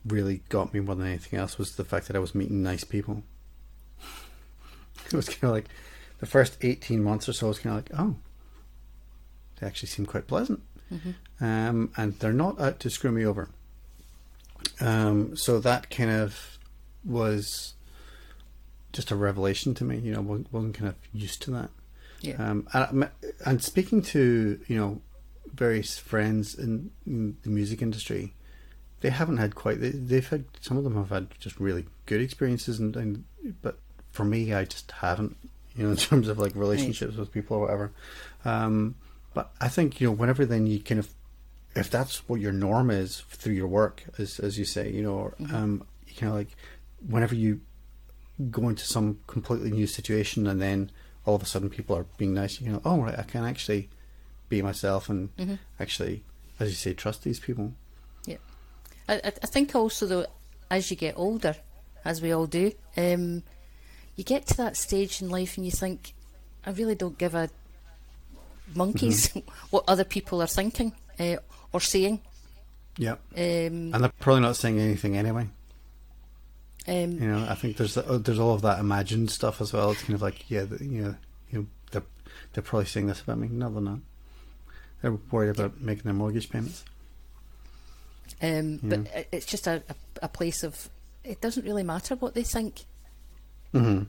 really 0.06 0.40
got 0.50 0.72
me 0.72 0.78
more 0.78 0.94
than 0.94 1.08
anything 1.08 1.36
else 1.36 1.58
was 1.58 1.74
the 1.74 1.84
fact 1.84 2.06
that 2.06 2.14
I 2.14 2.20
was 2.20 2.32
meeting 2.32 2.62
nice 2.62 2.84
people. 2.84 3.24
It 5.06 5.14
was 5.14 5.28
kind 5.28 5.44
of 5.44 5.50
like 5.50 5.66
the 6.18 6.26
first 6.26 6.56
eighteen 6.62 7.02
months 7.02 7.28
or 7.28 7.32
so. 7.32 7.46
I 7.46 7.48
was 7.48 7.58
kind 7.60 7.78
of 7.78 7.84
like, 7.84 8.00
oh, 8.00 8.16
they 9.60 9.66
actually 9.66 9.88
seem 9.88 10.04
quite 10.04 10.26
pleasant 10.26 10.60
um, 11.40 11.90
and 11.96 12.18
they're 12.18 12.32
not 12.32 12.60
out 12.60 12.80
to 12.80 12.90
screw 12.90 13.10
me 13.10 13.24
over. 13.24 13.48
Um, 14.80 15.36
so 15.36 15.58
that 15.60 15.90
kind 15.90 16.10
of 16.10 16.58
was 17.04 17.74
just 18.92 19.10
a 19.10 19.16
revelation 19.16 19.74
to 19.74 19.84
me. 19.84 19.98
You 19.98 20.12
know, 20.12 20.20
wasn't, 20.22 20.74
kind 20.74 20.88
of 20.88 20.96
used 21.12 21.42
to 21.42 21.50
that. 21.52 21.70
Yeah. 22.20 22.36
Um, 22.36 22.68
and, 22.72 23.10
and 23.44 23.62
speaking 23.62 24.02
to 24.02 24.60
you 24.66 24.76
know 24.76 25.00
various 25.54 25.98
friends 25.98 26.54
in, 26.54 26.90
in 27.06 27.36
the 27.42 27.50
music 27.50 27.82
industry, 27.82 28.34
they 29.00 29.10
haven't 29.10 29.36
had 29.36 29.54
quite. 29.54 29.80
They, 29.80 29.90
they've 29.90 30.28
had 30.28 30.44
some 30.60 30.76
of 30.76 30.84
them 30.84 30.96
have 30.96 31.10
had 31.10 31.28
just 31.38 31.60
really 31.60 31.86
good 32.06 32.20
experiences, 32.20 32.78
and, 32.78 32.96
and 32.96 33.24
but 33.62 33.78
for 34.10 34.24
me, 34.24 34.52
I 34.52 34.64
just 34.64 34.90
haven't. 34.90 35.36
You 35.74 35.84
know, 35.84 35.90
in 35.90 35.96
terms 35.96 36.28
of 36.28 36.38
like 36.38 36.54
relationships 36.54 37.16
with 37.16 37.32
people 37.32 37.58
or 37.58 37.60
whatever. 37.60 37.92
Um, 38.44 38.96
but 39.34 39.52
I 39.60 39.68
think 39.68 40.00
you 40.00 40.08
know, 40.08 40.14
whenever 40.14 40.46
then 40.46 40.66
you 40.66 40.80
kind 40.80 40.98
of, 40.98 41.10
if 41.76 41.90
that's 41.90 42.28
what 42.28 42.40
your 42.40 42.52
norm 42.52 42.90
is 42.90 43.20
through 43.28 43.52
your 43.52 43.66
work, 43.66 44.04
as 44.18 44.40
as 44.40 44.58
you 44.58 44.64
say, 44.64 44.90
you 44.90 45.02
know, 45.02 45.14
or, 45.14 45.34
um, 45.52 45.84
you 46.06 46.14
kind 46.14 46.30
of 46.30 46.38
like, 46.38 46.56
whenever 47.06 47.34
you 47.34 47.60
go 48.50 48.68
into 48.68 48.84
some 48.84 49.18
completely 49.26 49.70
new 49.70 49.86
situation 49.86 50.46
and 50.46 50.60
then 50.60 50.90
all 51.24 51.34
of 51.34 51.42
a 51.42 51.46
sudden 51.46 51.70
people 51.70 51.96
are 51.96 52.06
being 52.16 52.34
nice, 52.34 52.60
you 52.60 52.70
know, 52.70 52.80
oh 52.84 53.00
right, 53.00 53.18
I 53.18 53.22
can 53.22 53.44
actually 53.44 53.88
be 54.48 54.62
myself 54.62 55.08
and 55.08 55.58
actually, 55.80 56.22
as 56.60 56.68
you 56.68 56.74
say, 56.76 56.94
trust 56.94 57.24
these 57.24 57.40
people. 57.40 57.72
Yeah. 58.26 58.36
I, 59.08 59.20
I 59.24 59.30
think 59.30 59.74
also 59.74 60.06
though, 60.06 60.26
as 60.70 60.90
you 60.90 60.96
get 60.96 61.14
older, 61.16 61.56
as 62.04 62.22
we 62.22 62.32
all 62.32 62.46
do, 62.46 62.72
um, 62.96 63.42
you 64.14 64.24
get 64.24 64.46
to 64.46 64.56
that 64.58 64.76
stage 64.76 65.20
in 65.20 65.28
life 65.28 65.56
and 65.56 65.64
you 65.66 65.72
think, 65.72 66.14
I 66.64 66.70
really 66.70 66.94
don't 66.94 67.18
give 67.18 67.34
a 67.34 67.50
monkeys 68.74 69.32
what 69.70 69.84
other 69.88 70.04
people 70.04 70.42
are 70.42 70.46
thinking 70.46 70.92
uh, 71.18 71.36
or 71.72 71.80
saying. 71.80 72.20
Yeah, 72.98 73.12
Um, 73.36 73.92
and 73.92 73.94
they're 73.94 74.12
probably 74.20 74.40
not 74.42 74.56
saying 74.56 74.78
anything 74.78 75.16
anyway. 75.16 75.48
um, 76.88 76.94
You 77.12 77.28
know, 77.28 77.46
I 77.48 77.54
think 77.54 77.76
there's 77.76 77.96
uh, 77.98 78.18
there's 78.22 78.38
all 78.38 78.54
of 78.54 78.62
that 78.62 78.78
imagined 78.78 79.30
stuff 79.30 79.60
as 79.60 79.72
well. 79.72 79.90
It's 79.90 80.02
kind 80.02 80.14
of 80.14 80.22
like, 80.22 80.50
yeah, 80.50 80.64
you 80.80 81.02
know, 81.02 81.14
you 81.50 81.58
know, 81.58 81.66
they're 81.90 82.02
they're 82.54 82.62
probably 82.64 82.86
saying 82.86 83.06
this 83.08 83.20
about 83.20 83.38
me. 83.38 83.48
No, 83.48 83.68
they're 83.70 83.82
not. 83.82 83.98
They're 85.02 85.18
worried 85.30 85.50
about 85.50 85.78
making 85.80 86.04
their 86.04 86.14
mortgage 86.14 86.48
payments. 86.48 86.84
um, 88.42 88.78
But 88.82 89.00
it- 89.14 89.28
it's 89.30 89.46
just 89.46 89.66
a, 89.66 89.82
a, 90.22 90.28
place 90.28 90.62
of, 90.64 90.88
it 91.22 91.40
doesn't 91.42 91.64
really 91.64 91.82
matter 91.82 92.14
what 92.16 92.32
they 92.34 92.42
think. 92.42 92.84
Mm-hmm. 93.74 94.04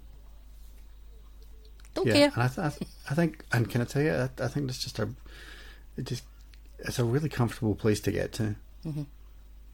Don't 1.93 2.07
yeah, 2.07 2.13
care. 2.13 2.31
and 2.35 2.43
I, 2.43 2.47
th- 2.47 2.57
I, 2.59 2.69
th- 2.69 2.91
I 3.09 3.13
think, 3.15 3.43
and 3.51 3.69
can 3.69 3.81
I 3.81 3.85
tell 3.85 4.01
you, 4.01 4.13
I, 4.13 4.29
I 4.43 4.47
think 4.47 4.69
it's 4.69 4.81
just 4.81 4.97
a, 4.99 5.09
it 5.97 6.05
just, 6.05 6.23
it's 6.79 6.99
a 6.99 7.03
really 7.05 7.29
comfortable 7.29 7.75
place 7.75 7.99
to 8.01 8.11
get 8.11 8.33
to. 8.33 8.55
Mm-hmm. 8.85 9.03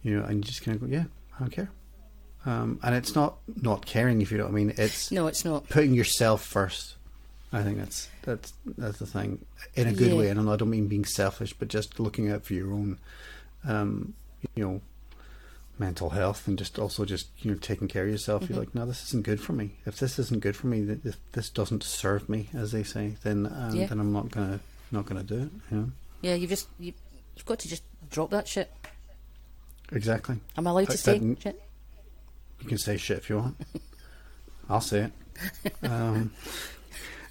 You 0.04 0.20
know, 0.20 0.26
and 0.26 0.38
you 0.38 0.44
just 0.44 0.64
kind 0.64 0.76
of 0.76 0.82
go, 0.82 0.88
yeah, 0.96 1.06
I 1.36 1.40
don't 1.40 1.50
care. 1.52 1.70
Um, 2.46 2.80
and 2.84 2.94
it's 2.94 3.16
not 3.16 3.38
not 3.62 3.86
caring, 3.86 4.22
if 4.22 4.32
you 4.32 4.38
know 4.38 4.44
what 4.46 4.52
I 4.52 4.56
mean. 4.56 4.74
It's 4.78 5.12
No, 5.12 5.28
it's 5.28 5.46
not. 5.46 5.70
putting 5.70 5.94
yourself 5.94 6.44
first. 6.44 6.96
I 7.54 7.62
think 7.64 7.78
that's 7.78 8.10
that's 8.24 8.52
that's 8.78 8.98
the 9.00 9.06
thing 9.06 9.46
in 9.76 9.88
a 9.88 9.94
good 9.94 10.12
Yeah. 10.12 10.18
way, 10.18 10.30
and 10.30 10.50
I 10.50 10.56
don't 10.58 10.70
mean 10.70 10.88
being 10.88 11.06
selfish, 11.06 11.54
but 11.54 11.68
just 11.70 12.00
looking 12.00 12.30
out 12.32 12.44
for 12.44 12.54
your 12.54 12.74
own, 12.74 12.98
um, 13.64 14.14
you 14.56 14.64
know, 14.66 14.82
mental 15.80 16.10
health, 16.12 16.48
and 16.48 16.58
just 16.58 16.78
also 16.80 17.06
just 17.06 17.28
you 17.40 17.52
know 17.52 17.58
taking 17.58 17.88
care 17.88 18.04
of 18.04 18.10
yourself. 18.10 18.44
Mm-hmm. 18.44 18.54
You're 18.54 18.60
like, 18.64 18.76
no, 18.76 18.86
this 18.86 19.06
isn't 19.08 19.24
good 19.24 19.40
for 19.40 19.54
me. 19.54 19.72
If 19.86 19.98
this 20.00 20.20
isn't 20.20 20.42
good 20.42 20.56
for 20.56 20.68
me, 20.68 20.98
if 21.06 21.16
this 21.32 21.50
doesn't 21.50 21.84
serve 21.84 22.28
me, 22.28 22.50
as 22.54 22.72
they 22.72 22.84
say, 22.84 23.16
then 23.24 23.46
um, 23.46 23.76
Yeah. 23.76 23.86
then 23.88 24.00
I'm 24.00 24.12
not 24.12 24.32
gonna 24.32 24.60
not 24.92 25.06
gonna 25.06 25.24
do 25.24 25.44
it. 25.44 25.50
You 25.72 25.78
know, 25.78 25.92
Yeah, 26.24 26.34
you've 26.36 26.50
just, 26.50 26.68
you, 26.80 26.94
you've 27.36 27.46
got 27.46 27.60
to 27.60 27.68
just 27.68 27.84
drop 28.10 28.32
that 28.32 28.48
shit. 28.48 28.72
exactly. 29.92 30.38
Am 30.58 30.66
I 30.66 30.72
allowed 30.72 30.90
to 30.90 30.98
say 30.98 31.20
that- 31.20 31.42
shit? 31.42 31.62
You 32.62 32.68
can 32.70 32.78
say 32.78 32.98
shit 32.98 33.18
if 33.20 33.30
you 33.30 33.38
want. 33.38 33.58
I'll 34.70 34.82
say 34.82 35.02
it. 35.04 35.12
Um, 35.84 36.32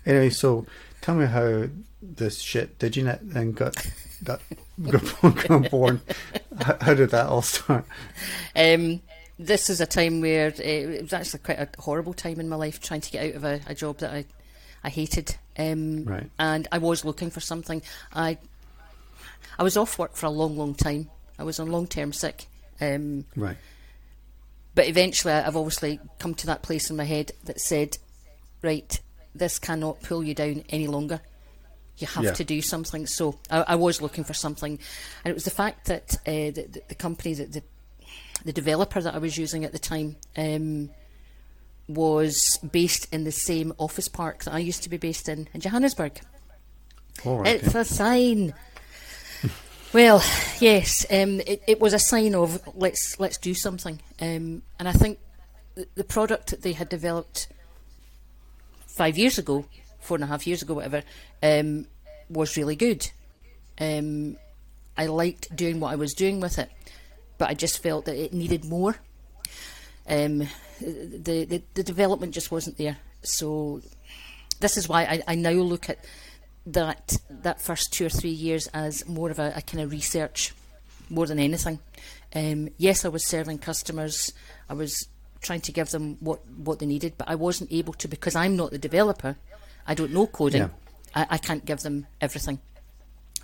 anyway, 0.05 0.29
so 0.31 0.67
tell 1.01 1.15
me 1.15 1.25
how 1.27 1.65
this 2.03 2.41
shit 2.41 2.79
Diginet 2.79 3.21
then 3.23 3.53
got 3.53 3.75
got, 4.25 4.41
got 5.49 5.71
born? 5.71 6.01
How, 6.61 6.77
how 6.81 6.95
did 6.95 7.11
that 7.11 7.27
all 7.27 7.43
start? 7.43 7.85
Um, 8.57 9.01
this 9.39 9.71
is 9.71 9.81
a 9.81 9.87
time 9.87 10.21
where 10.21 10.49
uh, 10.49 10.63
it 10.63 11.03
was 11.03 11.13
actually 11.13 11.41
quite 11.41 11.59
a 11.61 11.69
horrible 11.79 12.13
time 12.13 12.41
in 12.41 12.49
my 12.49 12.57
life 12.57 12.81
trying 12.81 13.01
to 13.03 13.11
get 13.11 13.31
out 13.31 13.35
of 13.37 13.45
a, 13.45 13.61
a 13.69 13.75
job 13.75 13.99
that 13.99 14.13
I, 14.13 14.25
I 14.85 14.91
hated. 14.91 15.37
Um, 15.57 16.05
Right. 16.05 16.29
And 16.39 16.67
I 16.73 16.79
was 16.79 17.05
looking 17.05 17.31
for 17.31 17.41
something. 17.41 17.83
I 18.13 18.37
I 19.59 19.63
was 19.63 19.77
off 19.77 19.99
work 19.99 20.15
for 20.17 20.27
a 20.27 20.31
long, 20.31 20.57
long 20.57 20.75
time. 20.75 21.11
I 21.39 21.45
was 21.45 21.59
on 21.61 21.71
long 21.71 21.87
term 21.87 22.13
sick. 22.13 22.47
Um, 22.81 23.25
Right. 23.37 23.57
but 24.75 24.89
eventually, 24.89 25.33
I've 25.35 25.57
obviously 25.57 26.01
come 26.19 26.35
to 26.37 26.47
that 26.47 26.63
place 26.63 26.91
in 26.91 26.97
my 26.97 27.05
head 27.05 27.33
that 27.45 27.61
said, 27.61 27.99
right, 28.63 29.01
this 29.35 29.59
cannot 29.59 30.03
pull 30.03 30.23
you 30.25 30.35
down 30.35 30.65
any 30.71 30.87
longer. 30.89 31.21
You 31.99 32.07
have 32.09 32.25
Yeah. 32.25 32.33
to 32.33 32.45
do 32.45 32.61
something. 32.63 33.07
So 33.07 33.39
I, 33.51 33.61
I 33.69 33.75
was 33.77 34.01
looking 34.03 34.25
for 34.25 34.35
something, 34.35 34.79
and 35.25 35.31
it 35.31 35.35
was 35.35 35.45
the 35.45 35.51
fact 35.51 35.87
that 35.87 36.15
uh, 36.27 36.51
the, 36.51 36.67
the, 36.71 36.83
the 36.89 36.95
company 36.95 37.35
that 37.35 37.53
the 37.53 37.63
the 38.45 38.53
developer 38.53 39.01
that 39.01 39.15
I 39.15 39.19
was 39.19 39.39
using 39.39 39.65
at 39.65 39.71
the 39.71 39.79
time 39.79 40.17
um, 40.37 40.91
was 41.89 42.59
based 42.73 43.07
in 43.13 43.23
the 43.25 43.31
same 43.33 43.73
office 43.79 44.09
park 44.09 44.43
that 44.45 44.55
I 44.55 44.59
used 44.59 44.83
to 44.83 44.89
be 44.89 44.97
based 44.97 45.29
in 45.29 45.49
in 45.55 45.61
Johannesburg. 45.61 46.21
All 47.25 47.39
right. 47.39 47.63
It's 47.63 47.75
a 47.75 47.85
sign. 47.85 48.53
Well, 49.93 50.23
yes, 50.59 51.05
um, 51.11 51.41
it, 51.41 51.63
it 51.67 51.81
was 51.81 51.93
a 51.93 51.99
sign 51.99 52.35
of 52.35 52.61
let's 52.75 53.19
let's 53.21 53.37
do 53.37 53.55
something, 53.55 54.01
um, 54.21 54.63
and 54.79 54.89
I 54.89 54.93
think 54.93 55.19
the, 55.75 56.05
product 56.05 56.51
that 56.51 56.63
they 56.63 56.73
had 56.73 56.89
developed 56.89 57.49
five 58.87 59.19
years 59.19 59.39
ago, 59.39 59.67
four 60.01 60.17
and 60.17 60.25
a 60.25 60.27
half 60.27 60.47
years 60.47 60.63
ago, 60.63 60.75
whatever, 60.75 61.03
um, 61.43 61.87
was 62.29 62.57
really 62.57 62.77
good. 62.77 63.11
Um, 63.79 64.37
I 64.97 65.07
liked 65.07 65.55
doing 65.55 65.81
what 65.81 65.93
I 65.93 65.97
was 65.97 66.15
doing 66.15 66.41
with 66.41 66.59
it, 66.59 66.71
but 67.39 67.51
I 67.51 67.55
just 67.55 67.83
felt 67.83 68.05
that 68.07 68.17
it 68.17 68.33
needed 68.33 68.65
more. 68.65 68.97
Um, 70.09 70.49
the, 70.81 71.45
the 71.45 71.63
the 71.75 71.83
development 71.83 72.35
just 72.35 72.51
wasn't 72.51 72.79
there. 72.79 72.99
So 73.23 73.83
this 74.61 74.77
is 74.77 74.89
why 74.89 75.03
I, 75.03 75.23
I 75.29 75.35
now 75.35 75.51
look 75.51 75.91
at 75.91 75.99
that 76.67 77.17
that 77.29 77.61
first 77.61 77.93
two 77.93 78.07
or 78.07 78.09
three 78.09 78.31
years 78.31 78.69
as 78.69 79.07
more 79.09 79.31
of 79.31 79.39
a, 79.39 79.53
a 79.57 79.63
kind 79.63 79.83
of 79.83 79.91
research 79.91 80.53
more 81.11 81.27
than 81.27 81.39
anything. 81.39 81.79
Um, 82.35 82.71
yes, 82.79 83.05
I 83.05 83.09
was 83.09 83.27
serving 83.27 83.59
customers. 83.59 84.33
I 84.69 84.75
was 84.75 85.09
trying 85.41 85.61
to 85.63 85.73
give 85.73 85.91
them 85.91 86.17
what, 86.21 86.47
what 86.49 86.79
they 86.79 86.87
needed, 86.87 87.15
but 87.19 87.29
I 87.29 87.35
wasn't 87.35 87.73
able 87.73 87.93
to 87.95 88.09
because 88.09 88.35
I'm 88.35 88.57
not 88.57 88.71
the 88.71 88.79
developer. 88.79 89.37
I 89.87 89.95
don't 89.95 90.13
know 90.13 90.27
coding. 90.27 90.63
Yeah. 90.63 90.69
I, 91.15 91.27
I 91.31 91.39
can't 91.39 91.65
give 91.65 91.81
them 91.81 92.07
everything. 92.21 92.61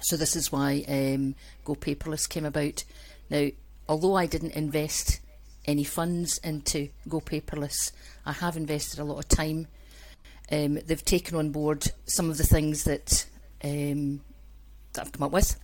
So 0.01 0.17
this 0.17 0.37
is 0.37 0.53
why 0.53 0.85
um, 0.89 1.35
Go 1.65 1.75
Paperless 1.75 2.29
came 2.29 2.45
about. 2.45 2.85
Now, 3.29 3.49
although 3.89 4.15
I 4.15 4.27
didn't 4.27 4.53
invest 4.53 5.21
any 5.67 5.85
funds 5.85 6.39
into 6.39 6.89
Go 7.09 7.21
Paperless, 7.21 7.93
I 8.25 8.33
have 8.33 8.57
invested 8.57 9.01
a 9.01 9.05
lot 9.05 9.19
of 9.19 9.29
time. 9.29 9.67
Um, 10.51 10.75
they've 10.87 11.05
taken 11.05 11.37
on 11.37 11.51
board 11.51 11.87
some 12.07 12.31
of 12.31 12.39
the 12.39 12.45
things 12.47 12.85
that 12.85 13.27
um, 13.63 14.23
that 14.95 15.03
I've 15.07 15.13
come 15.13 15.25
up 15.25 15.33
with 15.33 15.59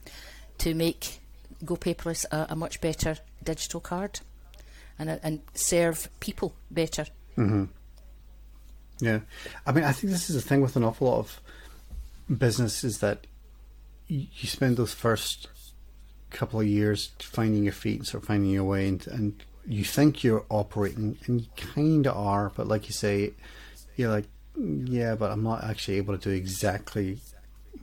to 0.58 0.74
make 0.74 1.20
Go 1.64 1.76
Paperless 1.76 2.26
a, 2.30 2.48
a 2.50 2.56
much 2.56 2.80
better 2.80 3.16
digital 3.42 3.80
card 3.80 4.20
and 4.98 5.08
uh, 5.08 5.18
and 5.22 5.40
serve 5.54 6.08
people 6.20 6.54
better. 6.70 7.06
Mhm. 7.36 7.68
Yeah, 9.00 9.20
I 9.66 9.72
mean, 9.72 9.84
I 9.84 9.92
think 9.92 10.12
this 10.12 10.30
is 10.30 10.36
the 10.36 10.42
thing 10.48 10.60
with 10.60 10.76
an 10.76 10.84
awful 10.84 11.08
lot 11.08 11.18
of 11.18 11.40
businesses 12.38 12.98
that 12.98 13.26
you 14.06 14.48
spend 14.48 14.76
those 14.76 14.92
first 14.92 15.48
couple 16.30 16.60
of 16.60 16.66
years 16.66 17.10
finding 17.18 17.64
your 17.64 17.72
feet 17.72 17.98
and 17.98 18.06
sort 18.06 18.22
of 18.22 18.28
finding 18.28 18.50
your 18.50 18.64
way, 18.64 18.86
and, 18.86 19.06
and 19.08 19.42
you 19.66 19.84
think 19.84 20.22
you're 20.22 20.44
operating, 20.48 21.16
and 21.26 21.40
you 21.40 21.46
kind 21.56 22.06
of 22.06 22.16
are, 22.16 22.52
but 22.54 22.68
like 22.68 22.86
you 22.86 22.92
say, 22.92 23.32
you're 23.96 24.10
like, 24.10 24.26
yeah, 24.56 25.14
but 25.14 25.30
I'm 25.30 25.42
not 25.42 25.64
actually 25.64 25.96
able 25.98 26.16
to 26.16 26.22
do 26.22 26.34
exactly 26.34 27.18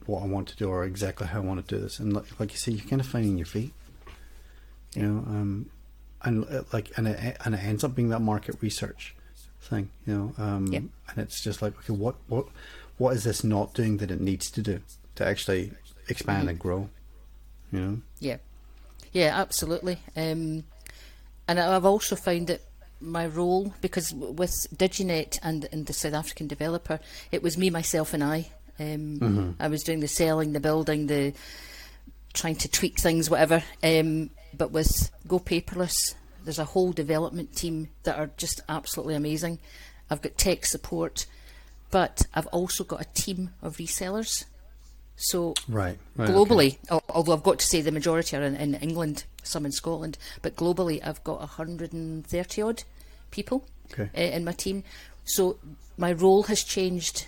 what 0.06 0.24
I 0.24 0.26
want 0.26 0.48
to 0.50 0.56
do 0.58 0.70
or 0.70 0.84
exactly 0.86 1.28
how 1.28 1.38
I 1.42 1.44
want 1.46 1.66
to 1.68 1.76
do 1.76 1.82
this, 1.82 2.00
and 2.00 2.14
like, 2.14 2.40
like 2.40 2.52
you 2.52 2.58
say, 2.58 2.72
you're 2.72 2.88
kind 2.88 3.02
of 3.02 3.08
finding 3.08 3.38
your 3.38 3.46
feet, 3.46 3.74
you 4.96 5.04
know, 5.04 5.20
um, 5.20 5.70
and 6.24 6.46
uh, 6.46 6.64
like, 6.74 6.92
and 6.98 7.08
it, 7.08 7.38
and 7.46 7.56
it 7.56 7.64
ends 7.64 7.84
up 7.84 7.96
being 7.96 8.10
that 8.10 8.20
market 8.22 8.56
research 8.62 9.16
thing, 9.62 9.90
you 10.08 10.14
know, 10.16 10.44
um, 10.44 10.68
Yeah. 10.68 10.80
and 10.80 11.18
it's 11.18 11.42
just 11.44 11.62
like, 11.62 11.78
okay, 11.80 11.94
what, 11.94 12.16
what, 12.28 12.48
what 12.98 13.16
is 13.16 13.24
this 13.24 13.44
not 13.44 13.74
doing 13.74 13.98
that 13.98 14.12
it 14.12 14.22
needs 14.22 14.50
to 14.52 14.62
do 14.62 14.82
to 15.16 15.26
actually 15.26 15.72
expand 16.08 16.50
and 16.50 16.58
grow, 16.60 16.90
you 17.72 17.80
know? 17.80 18.02
Yeah, 18.20 18.38
yeah, 19.12 19.40
absolutely. 19.40 20.00
Um, 20.16 20.64
and 21.48 21.60
I've 21.60 21.86
also 21.86 22.16
found 22.16 22.48
that 22.48 22.62
my 23.02 23.28
role, 23.28 23.74
because 23.82 24.14
with 24.14 24.54
Diginet 24.76 25.40
and, 25.44 25.68
and 25.72 25.86
the 25.86 25.94
South 25.94 26.14
African 26.14 26.48
developer, 26.48 27.00
it 27.32 27.42
was 27.44 27.58
me, 27.58 27.70
myself, 27.70 28.14
and 28.14 28.24
I. 28.24 28.50
Um, 28.80 29.56
I 29.60 29.68
was 29.68 29.84
doing 29.84 30.00
the 30.00 30.08
selling, 30.08 30.54
the 30.54 30.60
building, 30.60 31.08
the 31.08 31.34
trying 32.34 32.56
to 32.56 32.70
tweak 32.70 33.00
things, 33.00 33.30
whatever. 33.30 33.64
Um, 33.84 34.32
but 34.56 34.72
with 34.72 35.12
Go 35.28 35.40
Paperless, 35.40 36.16
there's 36.44 36.60
a 36.60 36.66
whole 36.66 36.92
development 36.92 37.56
team 37.56 37.90
that 38.04 38.18
are 38.18 38.32
just 38.38 38.62
absolutely 38.68 39.16
amazing. 39.16 39.60
I've 40.10 40.22
got 40.22 40.38
tech 40.38 40.66
support, 40.66 41.26
but 41.92 42.26
I've 42.34 42.48
also 42.48 42.84
got 42.84 43.02
a 43.02 43.14
team 43.14 43.52
of 43.62 43.78
resellers. 43.78 44.46
So 45.26 45.54
Right. 45.68 46.00
right 46.16 46.30
globally, 46.30 46.78
al- 46.90 47.04
although 47.10 47.34
I've 47.34 47.44
got 47.44 47.60
to 47.60 47.66
say 47.66 47.82
the 47.82 47.92
majority 47.92 48.36
are 48.36 48.42
in, 48.42 48.56
in 48.56 48.74
England, 48.76 49.26
some 49.44 49.66
in 49.68 49.72
Scotland, 49.72 50.18
but 50.42 50.56
globally 50.56 51.00
I've 51.06 51.24
got 51.24 51.40
130 51.40 52.62
odd 52.62 52.84
people 53.30 53.66
Okay. 53.94 54.10
uh, 54.18 54.36
in 54.36 54.44
my 54.44 54.52
team. 54.54 54.84
So 55.26 55.58
my 55.98 56.12
role 56.12 56.44
has 56.44 56.64
changed 56.64 57.28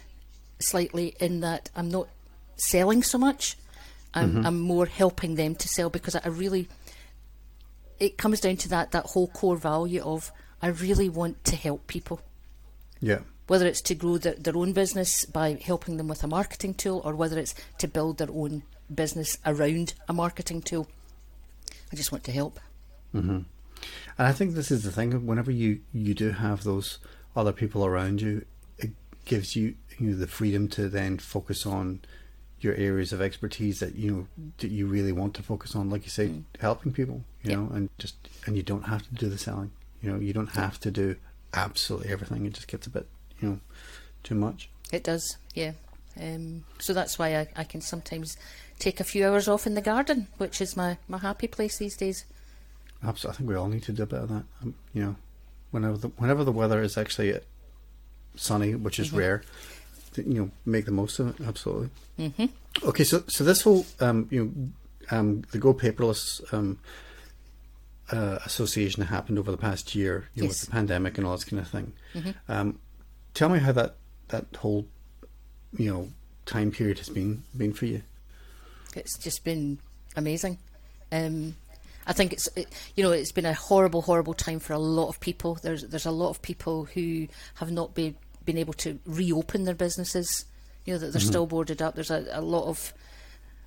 slightly 0.60 1.16
in 1.20 1.42
that 1.42 1.70
I'm 1.76 1.90
not 1.90 2.08
selling 2.56 3.04
so 3.04 3.18
much. 3.20 3.58
I'm, 4.16 4.46
I'm 4.46 4.60
more 4.60 4.86
helping 4.86 5.36
them 5.36 5.56
to 5.56 5.68
sell 5.68 5.90
because 5.90 6.16
I, 6.16 6.22
I 6.26 6.30
really. 6.30 6.68
It 8.00 8.18
comes 8.18 8.40
down 8.42 8.58
to 8.58 8.70
that 8.70 8.92
that 8.92 9.06
whole 9.08 9.28
core 9.28 9.56
value 9.56 10.02
of 10.02 10.32
I 10.62 10.68
really 10.68 11.10
want 11.10 11.44
to 11.46 11.56
help 11.56 11.88
people 11.88 12.22
Yeah. 13.00 13.20
Whether 13.48 13.66
it's 13.68 13.82
to 13.82 13.96
grow 13.96 14.18
their, 14.18 14.36
their 14.36 14.58
own 14.58 14.74
business 14.74 15.26
by 15.26 15.58
helping 15.64 15.98
them 15.98 16.08
with 16.08 16.24
a 16.24 16.28
marketing 16.28 16.74
tool 16.74 17.02
or 17.04 17.16
whether 17.16 17.38
it's 17.38 17.56
to 17.78 17.88
build 17.88 18.18
their 18.18 18.32
own 18.32 18.64
business 18.94 19.38
around 19.46 19.94
a 20.08 20.14
marketing 20.14 20.62
tool. 20.62 20.88
I 21.92 21.96
just 21.96 22.12
want 22.12 22.24
to 22.26 22.32
help. 22.32 22.60
Mm-hmm. 23.14 23.42
And 24.18 24.28
I 24.28 24.32
think 24.32 24.54
this 24.54 24.72
is 24.72 24.84
the 24.84 24.92
thing. 24.92 25.26
Whenever 25.26 25.52
you 25.52 25.82
you 25.94 26.14
do 26.14 26.32
have 26.32 26.64
those 26.64 27.00
other 27.36 27.52
people 27.52 27.86
around 27.86 28.22
you, 28.22 28.46
it 28.78 28.92
gives 29.26 29.56
you 29.56 29.76
you 29.98 30.10
know 30.10 30.18
the 30.18 30.28
freedom 30.28 30.68
to 30.70 30.90
then 30.90 31.18
focus 31.18 31.66
on 31.66 32.00
your 32.60 32.76
areas 32.76 33.12
of 33.12 33.22
expertise 33.22 33.80
that 33.82 33.96
you 33.96 34.10
know 34.12 34.28
that 34.60 34.72
you 34.72 34.88
really 34.88 35.12
want 35.12 35.34
to 35.36 35.44
focus 35.44 35.76
on. 35.76 35.90
Like 35.90 36.04
you 36.06 36.10
say, 36.10 36.28
mm. 36.30 36.44
helping 36.60 36.94
people. 36.94 37.24
You 37.44 37.52
Yeah. 37.52 37.56
know, 37.58 37.70
and 37.74 37.90
just 37.98 38.16
and 38.46 38.56
you 38.56 38.64
don't 38.64 38.84
have 38.84 39.04
to 39.04 39.14
do 39.16 39.30
the 39.30 39.38
selling. 39.38 39.72
You 40.02 40.12
know, 40.12 40.20
you 40.20 40.34
don't 40.34 40.52
have 40.52 40.80
to 40.82 40.92
do 40.92 41.18
absolutely 41.54 42.10
everything. 42.10 42.46
It 42.46 42.54
just 42.54 42.68
gets 42.68 42.88
a 42.88 42.90
bit 42.90 43.08
you 43.44 43.50
know 43.50 43.60
too 44.24 44.36
much. 44.36 44.70
It 44.92 45.04
does, 45.04 45.38
yeah. 45.54 45.74
Um, 46.20 46.64
so 46.80 46.94
that's 46.94 47.18
why 47.18 47.36
I, 47.36 47.48
I 47.56 47.64
can 47.64 47.82
sometimes 47.82 48.38
take 48.80 49.00
a 49.00 49.04
few 49.04 49.26
hours 49.28 49.48
off 49.48 49.66
in 49.68 49.74
the 49.74 49.82
garden, 49.82 50.28
which 50.38 50.62
is 50.62 50.78
my, 50.78 50.98
my 51.08 51.18
happy 51.18 51.48
place 51.48 51.78
these 51.78 51.98
days. 51.98 52.26
Absolutely, 53.04 53.34
I 53.34 53.38
think 53.38 53.50
we 53.50 53.56
all 53.56 53.68
need 53.68 53.84
to 53.84 53.92
do 53.92 54.04
a 54.04 54.06
bit 54.06 54.20
of 54.20 54.30
that. 54.30 54.44
Um, 54.62 54.76
you 54.94 55.04
know, 55.04 55.16
whenever 55.72 55.98
the 55.98 56.08
whenever 56.18 56.44
the 56.44 56.52
weather 56.52 56.82
is 56.82 56.98
actually 56.98 57.34
uh, 57.34 57.40
sunny, 58.36 58.76
which 58.76 59.00
is 59.00 59.12
rare, 59.12 59.44
th- 60.14 60.28
you 60.28 60.36
know, 60.36 60.52
make 60.66 60.86
the 60.86 60.92
most 60.92 61.20
of 61.20 61.28
it. 61.30 61.46
Absolutely. 61.46 61.90
hmm 62.18 62.46
Okay, 62.84 63.04
so 63.04 63.24
so 63.28 63.44
this 63.44 63.62
whole 63.64 63.86
um, 64.00 64.28
you 64.32 64.46
know 64.46 65.18
um, 65.18 65.44
the 65.52 65.58
Go 65.58 65.74
Paperless 65.74 66.42
um, 66.54 66.80
uh, 68.12 68.40
association 68.46 69.02
that 69.02 69.08
happened 69.08 69.38
over 69.40 69.52
the 69.52 69.58
past 69.58 69.96
year, 69.96 70.30
you 70.36 70.44
know, 70.44 70.48
with 70.50 70.62
the 70.62 70.72
pandemic 70.72 71.18
and 71.18 71.26
all 71.28 71.34
this 71.36 71.44
kind 71.46 71.60
of 71.62 71.68
thing. 71.68 71.94
Mhm. 72.14 72.36
Um, 72.48 72.80
tell 73.34 73.50
me 73.50 73.60
how 73.60 73.72
that 73.72 73.96
that 74.30 74.46
whole 74.58 74.88
you 75.78 75.92
know 75.92 76.10
time 76.46 76.72
period 76.72 76.98
has 77.00 77.10
been 77.10 77.44
been 77.56 77.74
for 77.74 77.86
you. 77.86 78.02
It's 78.96 79.18
just 79.18 79.44
been 79.44 79.80
amazing. 80.16 80.60
Um, 81.12 81.56
I 82.06 82.14
think 82.14 82.34
it's 82.34 82.48
it, 82.56 82.68
you 82.96 83.04
know 83.04 83.12
it's 83.12 83.32
been 83.32 83.46
a 83.46 83.54
horrible, 83.54 84.02
horrible 84.02 84.34
time 84.34 84.60
for 84.60 84.74
a 84.74 84.80
lot 84.80 85.10
of 85.10 85.20
people. 85.20 85.56
There's 85.62 85.84
there's 85.84 86.06
a 86.06 86.12
lot 86.12 86.30
of 86.30 86.42
people 86.42 86.86
who 86.86 87.28
have 87.56 87.72
not 87.72 87.94
been 87.94 88.16
been 88.46 88.58
able 88.58 88.74
to 88.74 89.00
reopen 89.06 89.64
their 89.64 89.76
businesses. 89.76 90.46
You 90.86 90.94
know 90.94 91.00
that 91.00 91.14
they're 91.14 91.22
still 91.22 91.46
boarded 91.46 91.82
up. 91.82 91.96
There's 91.96 92.12
a, 92.12 92.28
a 92.32 92.42
lot 92.42 92.68
of 92.68 92.94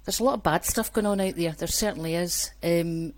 there's 0.05 0.21
a 0.21 0.25
lot 0.25 0.35
of 0.35 0.43
bad 0.43 0.65
stuff 0.65 0.93
going 0.93 1.07
on 1.07 1.21
out 1.21 1.35
there. 1.35 1.53
There 1.53 1.69
certainly 1.69 2.15
is. 2.15 2.51
Um, 2.63 3.15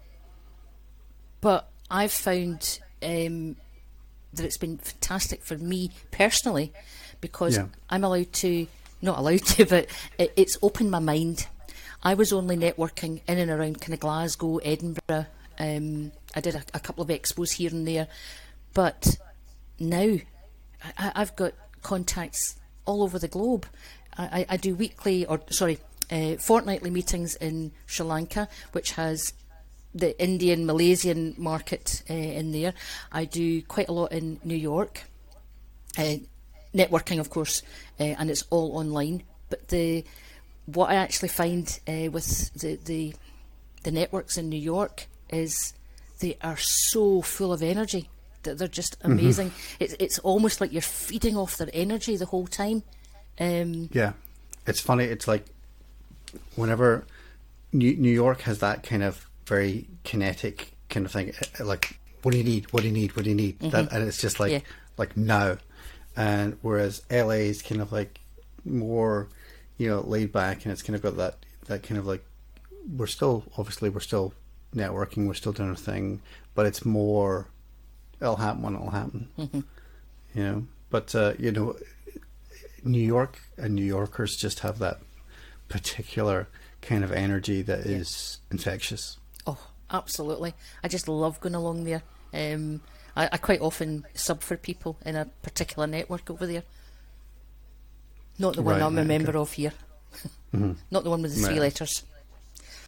but 1.40 1.68
I've 1.90 2.12
found 2.12 2.80
um, 3.02 3.56
that 4.34 4.44
it's 4.44 4.58
been 4.58 4.78
fantastic 4.78 5.42
for 5.42 5.56
me 5.58 5.90
personally 6.10 6.72
because 7.20 7.56
Yeah. 7.56 7.66
I'm 7.90 8.04
allowed 8.04 8.32
to, 8.34 8.66
not 9.02 9.18
allowed 9.18 9.44
to, 9.46 9.64
but 9.68 9.86
it, 10.18 10.32
it's 10.36 10.56
opened 10.62 10.90
my 10.90 10.98
mind. 10.98 11.46
I 12.02 12.14
was 12.14 12.32
only 12.32 12.56
networking 12.56 13.20
in 13.26 13.38
and 13.38 13.50
around 13.50 13.80
kind 13.80 13.94
of 13.94 14.00
Glasgow, 14.00 14.58
Edinburgh. 14.58 15.26
Um, 15.58 16.12
I 16.36 16.40
did 16.40 16.54
a, 16.54 16.62
a 16.74 16.80
couple 16.80 17.02
of 17.02 17.08
expos 17.08 17.52
here 17.54 17.70
and 17.70 17.86
there, 17.88 18.06
but 18.74 19.18
now 19.80 20.18
I, 20.96 21.12
I've 21.16 21.34
got 21.34 21.54
contacts 21.82 22.56
all 22.84 23.02
over 23.02 23.18
the 23.18 23.26
globe. 23.28 23.66
I, 24.16 24.24
I, 24.24 24.46
I 24.50 24.56
do 24.56 24.74
weekly 24.76 25.26
or 25.26 25.40
sorry, 25.50 25.78
uh, 26.12 26.36
fortnightly 26.36 26.90
meetings 26.90 27.34
in 27.36 27.72
Sri 27.86 28.06
Lanka, 28.06 28.48
which 28.72 28.92
has 28.92 29.32
the 29.94 30.20
Indian 30.22 30.66
Malaysian 30.66 31.34
market 31.38 32.02
uh, 32.08 32.14
in 32.14 32.52
there. 32.52 32.74
I 33.10 33.24
do 33.24 33.62
quite 33.62 33.88
a 33.88 33.92
lot 33.92 34.12
in 34.12 34.40
New 34.44 34.56
York. 34.56 35.04
Uh, 35.96 36.16
networking, 36.74 37.18
of 37.18 37.30
course, 37.30 37.62
uh, 37.98 38.14
and 38.18 38.30
it's 38.30 38.44
all 38.50 38.76
online. 38.76 39.22
But 39.50 39.68
the 39.68 40.04
what 40.66 40.90
I 40.90 40.96
actually 40.96 41.30
find 41.30 41.80
uh, 41.88 42.10
with 42.10 42.52
the, 42.54 42.76
the 42.84 43.14
the 43.82 43.90
networks 43.90 44.36
in 44.36 44.48
New 44.48 44.60
York 44.60 45.06
is 45.30 45.72
they 46.20 46.36
are 46.42 46.56
so 46.56 47.22
full 47.22 47.52
of 47.52 47.62
energy 47.62 48.10
that 48.42 48.58
they're 48.58 48.68
just 48.68 48.96
amazing. 49.02 49.52
It's 49.80 49.94
it's 49.98 50.18
almost 50.20 50.60
like 50.60 50.72
you're 50.72 50.82
feeding 50.82 51.36
off 51.36 51.56
their 51.56 51.70
energy 51.72 52.16
the 52.16 52.26
whole 52.26 52.46
time. 52.46 52.82
Um, 53.40 53.88
Yeah, 53.92 54.12
it's 54.66 54.80
funny. 54.80 55.04
It's 55.04 55.26
like 55.26 55.46
whenever 56.56 57.06
New, 57.72 57.96
New 57.96 58.12
York 58.12 58.42
has 58.42 58.58
that 58.58 58.82
kind 58.82 59.02
of 59.02 59.27
very 59.48 59.88
kinetic 60.04 60.72
kind 60.90 61.04
of 61.06 61.12
thing, 61.12 61.32
uh, 61.60 61.64
like 61.64 61.98
what 62.22 62.32
do 62.32 62.38
you 62.38 62.44
need? 62.44 62.72
What 62.72 62.82
do 62.82 62.88
you 62.88 62.94
need? 62.94 63.14
What 63.16 63.24
do 63.24 63.30
you 63.30 63.36
need? 63.36 63.58
That, 63.60 63.92
and 63.92 64.06
it's 64.06 64.20
just 64.20 64.38
like 64.40 64.52
Yeah. 64.52 64.60
like 64.96 65.16
now, 65.16 65.58
and 66.16 66.56
whereas 66.62 67.02
LA 67.10 67.46
is 67.52 67.62
kind 67.62 67.80
of 67.80 67.92
like 67.92 68.20
more, 68.64 69.28
you 69.78 69.88
know, 69.88 70.00
laid 70.00 70.32
back, 70.32 70.64
and 70.64 70.72
it's 70.72 70.82
kind 70.82 70.96
of 70.96 71.02
got 71.02 71.16
that 71.16 71.36
that 71.66 71.82
kind 71.82 71.98
of 71.98 72.06
like 72.06 72.24
we're 72.96 73.06
still 73.06 73.44
obviously 73.56 73.88
we're 73.90 74.00
still 74.00 74.32
networking, 74.74 75.26
we're 75.26 75.34
still 75.34 75.52
doing 75.52 75.68
our 75.70 75.76
thing, 75.76 76.20
but 76.54 76.66
it's 76.66 76.84
more 76.84 77.48
it'll 78.20 78.36
happen 78.36 78.62
when 78.62 78.74
it'll 78.74 78.90
happen, 78.90 79.28
you 80.34 80.42
know. 80.42 80.66
But 80.90 81.14
uh, 81.14 81.34
you 81.38 81.52
know, 81.52 81.76
New 82.84 83.00
York 83.04 83.40
and 83.56 83.74
New 83.74 83.84
Yorkers 83.84 84.36
just 84.36 84.60
have 84.60 84.78
that 84.80 84.98
particular 85.68 86.48
kind 86.82 87.04
of 87.04 87.12
energy 87.12 87.62
that 87.62 87.80
is 87.80 88.38
infectious. 88.50 89.18
Oh, 89.48 89.58
absolutely. 89.90 90.54
I 90.84 90.88
just 90.88 91.08
love 91.08 91.40
going 91.40 91.54
along 91.54 91.84
there. 91.84 92.02
Um, 92.34 92.80
I, 93.16 93.28
I 93.32 93.36
quite 93.38 93.60
often 93.60 94.04
sub 94.14 94.42
for 94.42 94.56
people 94.56 94.98
in 95.06 95.16
a 95.16 95.24
particular 95.42 95.86
network 95.86 96.30
over 96.30 96.46
there. 96.46 96.62
Not 98.38 98.54
the 98.54 98.62
one 98.62 98.74
Right, 98.74 98.82
I'm 98.82 98.98
a 98.98 99.04
member 99.04 99.30
okay. 99.30 99.38
of 99.38 99.52
here. 99.52 99.72
Not 100.90 101.04
the 101.04 101.10
one 101.10 101.22
with 101.22 101.34
the 101.34 101.40
three 101.40 101.54
Right. 101.54 101.60
letters. 101.62 102.02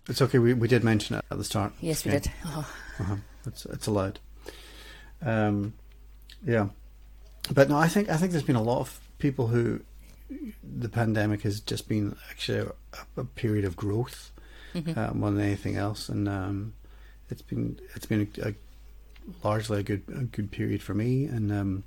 It's 0.09 0.23
okay. 0.23 0.39
We 0.39 0.55
we 0.55 0.69
did 0.69 0.83
mention 0.85 1.17
it 1.17 1.25
at 1.31 1.39
the 1.39 1.45
start. 1.45 1.73
Yes, 1.81 2.05
we 2.05 2.13
did. 2.13 2.31
Oh, 2.47 2.67
Uh-huh. 3.01 3.17
It's 3.47 3.65
it's 3.67 3.87
allowed. 3.87 4.19
Um, 5.23 5.73
yeah, 6.47 6.69
but 7.53 7.69
no, 7.69 7.77
I 7.77 7.89
think 7.89 8.09
I 8.11 8.17
think 8.17 8.33
there's 8.33 8.43
been 8.45 8.57
a 8.57 8.63
lot 8.63 8.81
of 8.81 8.99
people 9.19 9.47
who 9.49 9.81
the 10.63 10.89
pandemic 10.89 11.43
has 11.43 11.61
just 11.61 11.89
been 11.89 12.17
actually 12.31 12.59
a, 12.59 12.73
a 13.21 13.25
period 13.25 13.65
of 13.65 13.77
growth 13.77 14.31
uh, 14.97 15.13
more 15.15 15.31
than 15.31 15.41
anything 15.41 15.77
else, 15.77 16.09
and 16.09 16.29
um, 16.29 16.75
it's 17.29 17.43
been 17.43 17.81
it's 17.95 18.07
been 18.07 18.29
a, 18.43 18.49
a 18.49 18.55
largely 19.45 19.81
a 19.81 19.83
good 19.83 20.03
a 20.15 20.25
good 20.25 20.51
period 20.51 20.83
for 20.83 20.95
me, 20.95 21.25
and 21.27 21.53
um, 21.53 21.85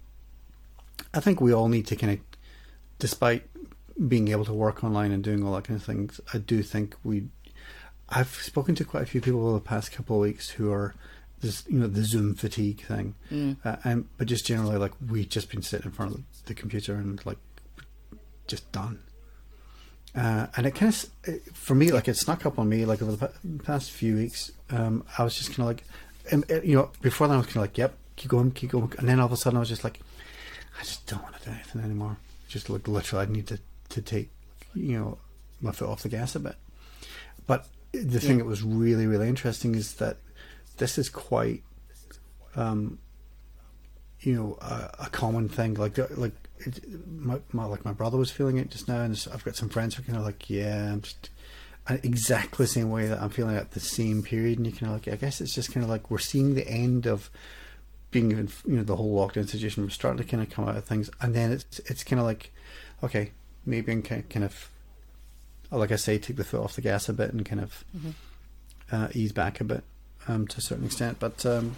I 1.14 1.20
think 1.20 1.42
we 1.42 1.54
all 1.54 1.68
need 1.68 1.88
to 1.88 1.96
kind 1.96 2.14
of, 2.14 2.20
despite 3.00 3.44
being 4.08 4.30
able 4.30 4.46
to 4.46 4.54
work 4.54 4.84
online 4.84 5.12
and 5.12 5.24
doing 5.24 5.46
all 5.46 5.54
that 5.56 5.66
kind 5.66 5.80
of 5.80 5.86
things, 5.86 6.20
I 6.34 6.38
do 6.40 6.64
think 6.64 6.96
we 7.04 7.28
I've 8.10 8.30
spoken 8.30 8.76
to 8.76 8.86
quite 8.86 9.04
a 9.04 9.06
few 9.06 9.22
people 9.22 9.46
over 9.48 9.54
the 9.54 9.64
past 9.64 9.92
couple 9.92 10.18
of 10.18 10.22
weeks 10.22 10.50
who 10.50 10.72
are 10.72 10.94
this, 11.42 11.64
you 11.68 11.80
know, 11.80 11.88
the 11.88 12.04
Zoom 12.04 12.36
fatigue 12.36 12.82
thing, 12.86 13.16
uh, 13.66 13.76
and 13.84 14.08
but 14.18 14.28
just 14.28 14.46
generally 14.46 14.78
like 14.78 14.92
we've 15.10 15.30
just 15.30 15.50
been 15.50 15.62
sitting 15.62 15.88
in 15.88 15.92
front 15.92 16.14
of 16.16 16.24
the 16.46 16.54
computer 16.54 16.96
and 16.96 17.24
like 17.26 17.38
just 18.48 18.72
done. 18.72 19.00
Uh, 20.16 20.48
and 20.56 20.68
it 20.68 20.76
kind 20.76 20.94
of, 20.94 21.42
for 21.54 21.74
me, 21.74 21.92
like 21.92 22.08
it 22.08 22.16
snuck 22.16 22.46
up 22.46 22.60
on 22.60 22.70
me, 22.70 22.86
like 22.86 23.02
over 23.02 23.16
the 23.16 23.64
past 23.64 23.92
few 23.92 24.16
weeks. 24.16 24.52
Um, 24.70 25.04
I 25.18 25.24
was 25.24 25.36
just 25.36 25.50
kind 25.56 25.62
of 25.62 25.66
like, 25.68 26.64
you 26.64 26.76
know, 26.76 26.92
before 27.02 27.28
that 27.28 27.34
I 27.34 27.38
was 27.38 27.48
kind 27.48 27.58
of 27.58 27.64
like, 27.64 27.78
yep, 27.78 27.96
keep 28.16 28.30
going, 28.30 28.52
keep 28.52 28.72
going, 28.72 28.94
and 29.00 29.10
then 29.10 29.20
all 29.20 29.26
of 29.26 29.32
a 29.32 29.38
sudden 29.38 29.58
I 29.58 29.60
was 29.60 29.70
just 29.70 29.84
like, 29.84 30.00
I 30.80 30.84
just 30.84 31.06
don't 31.08 31.22
want 31.24 31.36
to 31.38 31.46
do 31.46 31.52
anything 31.52 31.82
anymore. 31.82 32.18
Just 32.48 32.70
like 32.70 32.88
literally, 32.88 33.26
I 33.26 33.32
need 33.32 33.48
to 33.48 33.60
to 33.90 34.02
take, 34.02 34.30
you 34.76 35.00
know, 35.00 35.18
my 35.62 35.72
foot 35.72 35.90
off 35.90 36.04
the 36.04 36.10
gas 36.10 36.36
a 36.36 36.40
bit. 36.40 36.56
But 37.48 37.68
the 37.92 38.20
thing 38.20 38.38
that 38.38 38.46
was 38.46 38.64
really, 38.64 39.06
really 39.08 39.28
interesting 39.28 39.76
is 39.76 39.96
that 39.96 40.18
this 40.78 40.98
is 40.98 41.10
quite, 41.10 41.64
um, 42.56 43.00
you 44.24 44.36
know, 44.36 44.58
a, 44.62 45.06
a 45.06 45.10
common 45.10 45.50
thing. 45.50 45.76
Like, 45.76 46.00
uh, 46.00 46.08
like 46.16 46.34
it, 46.60 46.82
my, 47.08 47.40
my 47.52 47.66
like 47.66 47.86
my 47.86 47.94
brother 47.94 48.18
was 48.18 48.32
feeling 48.32 48.58
it 48.58 48.70
just 48.72 48.88
now, 48.88 49.02
and 49.02 49.28
I've 49.34 49.44
got 49.44 49.56
some 49.56 49.70
friends 49.70 49.96
who 49.96 50.02
are 50.02 50.06
kind 50.06 50.18
of 50.18 50.26
like, 50.26 50.50
yeah, 50.50 50.92
I'm 50.92 51.02
just 51.02 51.30
exactly 51.90 52.64
the 52.66 52.72
same 52.72 52.90
way 52.90 53.08
that 53.08 53.22
I'm 53.22 53.30
feeling 53.30 53.58
at 53.58 53.72
the 53.72 53.80
same 53.80 54.24
period. 54.24 54.58
And 54.58 54.66
you 54.66 54.72
kind 54.72 54.92
of 54.92 54.94
like, 54.94 55.08
I 55.08 55.18
guess 55.18 55.42
it's 55.42 55.54
just 55.54 55.74
kind 55.74 55.84
of 55.84 55.90
like 55.90 56.10
we're 56.10 56.18
seeing 56.18 56.56
the 56.56 56.68
end 56.68 57.06
of 57.06 57.30
being 58.12 58.32
in, 58.32 58.50
you 58.66 58.78
know, 58.78 58.84
the 58.84 58.96
whole 58.96 59.16
lockdown 59.16 59.50
situation. 59.50 59.84
We're 59.84 59.90
starting 59.90 60.24
to 60.24 60.30
kind 60.30 60.42
of 60.42 60.50
come 60.50 60.68
out 60.68 60.78
of 60.78 60.86
things, 60.86 61.10
and 61.22 61.36
then 61.36 61.52
it's 61.52 61.80
it's 61.80 62.04
kind 62.04 62.20
of 62.20 62.26
like, 62.26 62.52
okay, 63.04 63.32
maybe 63.66 63.92
I 63.92 63.96
can 63.96 64.02
kind 64.04 64.30
kind 64.30 64.46
of, 64.46 64.70
like 65.72 65.92
I 65.92 65.98
say, 65.98 66.18
take 66.18 66.38
the 66.38 66.44
foot 66.44 66.62
off 66.62 66.76
the 66.76 66.82
gas 66.82 67.10
a 67.10 67.14
bit 67.14 67.34
and 67.34 67.46
kind 67.46 67.62
of 67.62 67.84
uh, 68.92 69.08
ease 69.14 69.32
back 69.32 69.60
a 69.60 69.64
bit 69.64 69.84
um, 70.28 70.48
to 70.48 70.58
a 70.60 70.62
certain 70.62 70.86
extent. 70.86 71.18
But 71.20 71.46
um, 71.46 71.76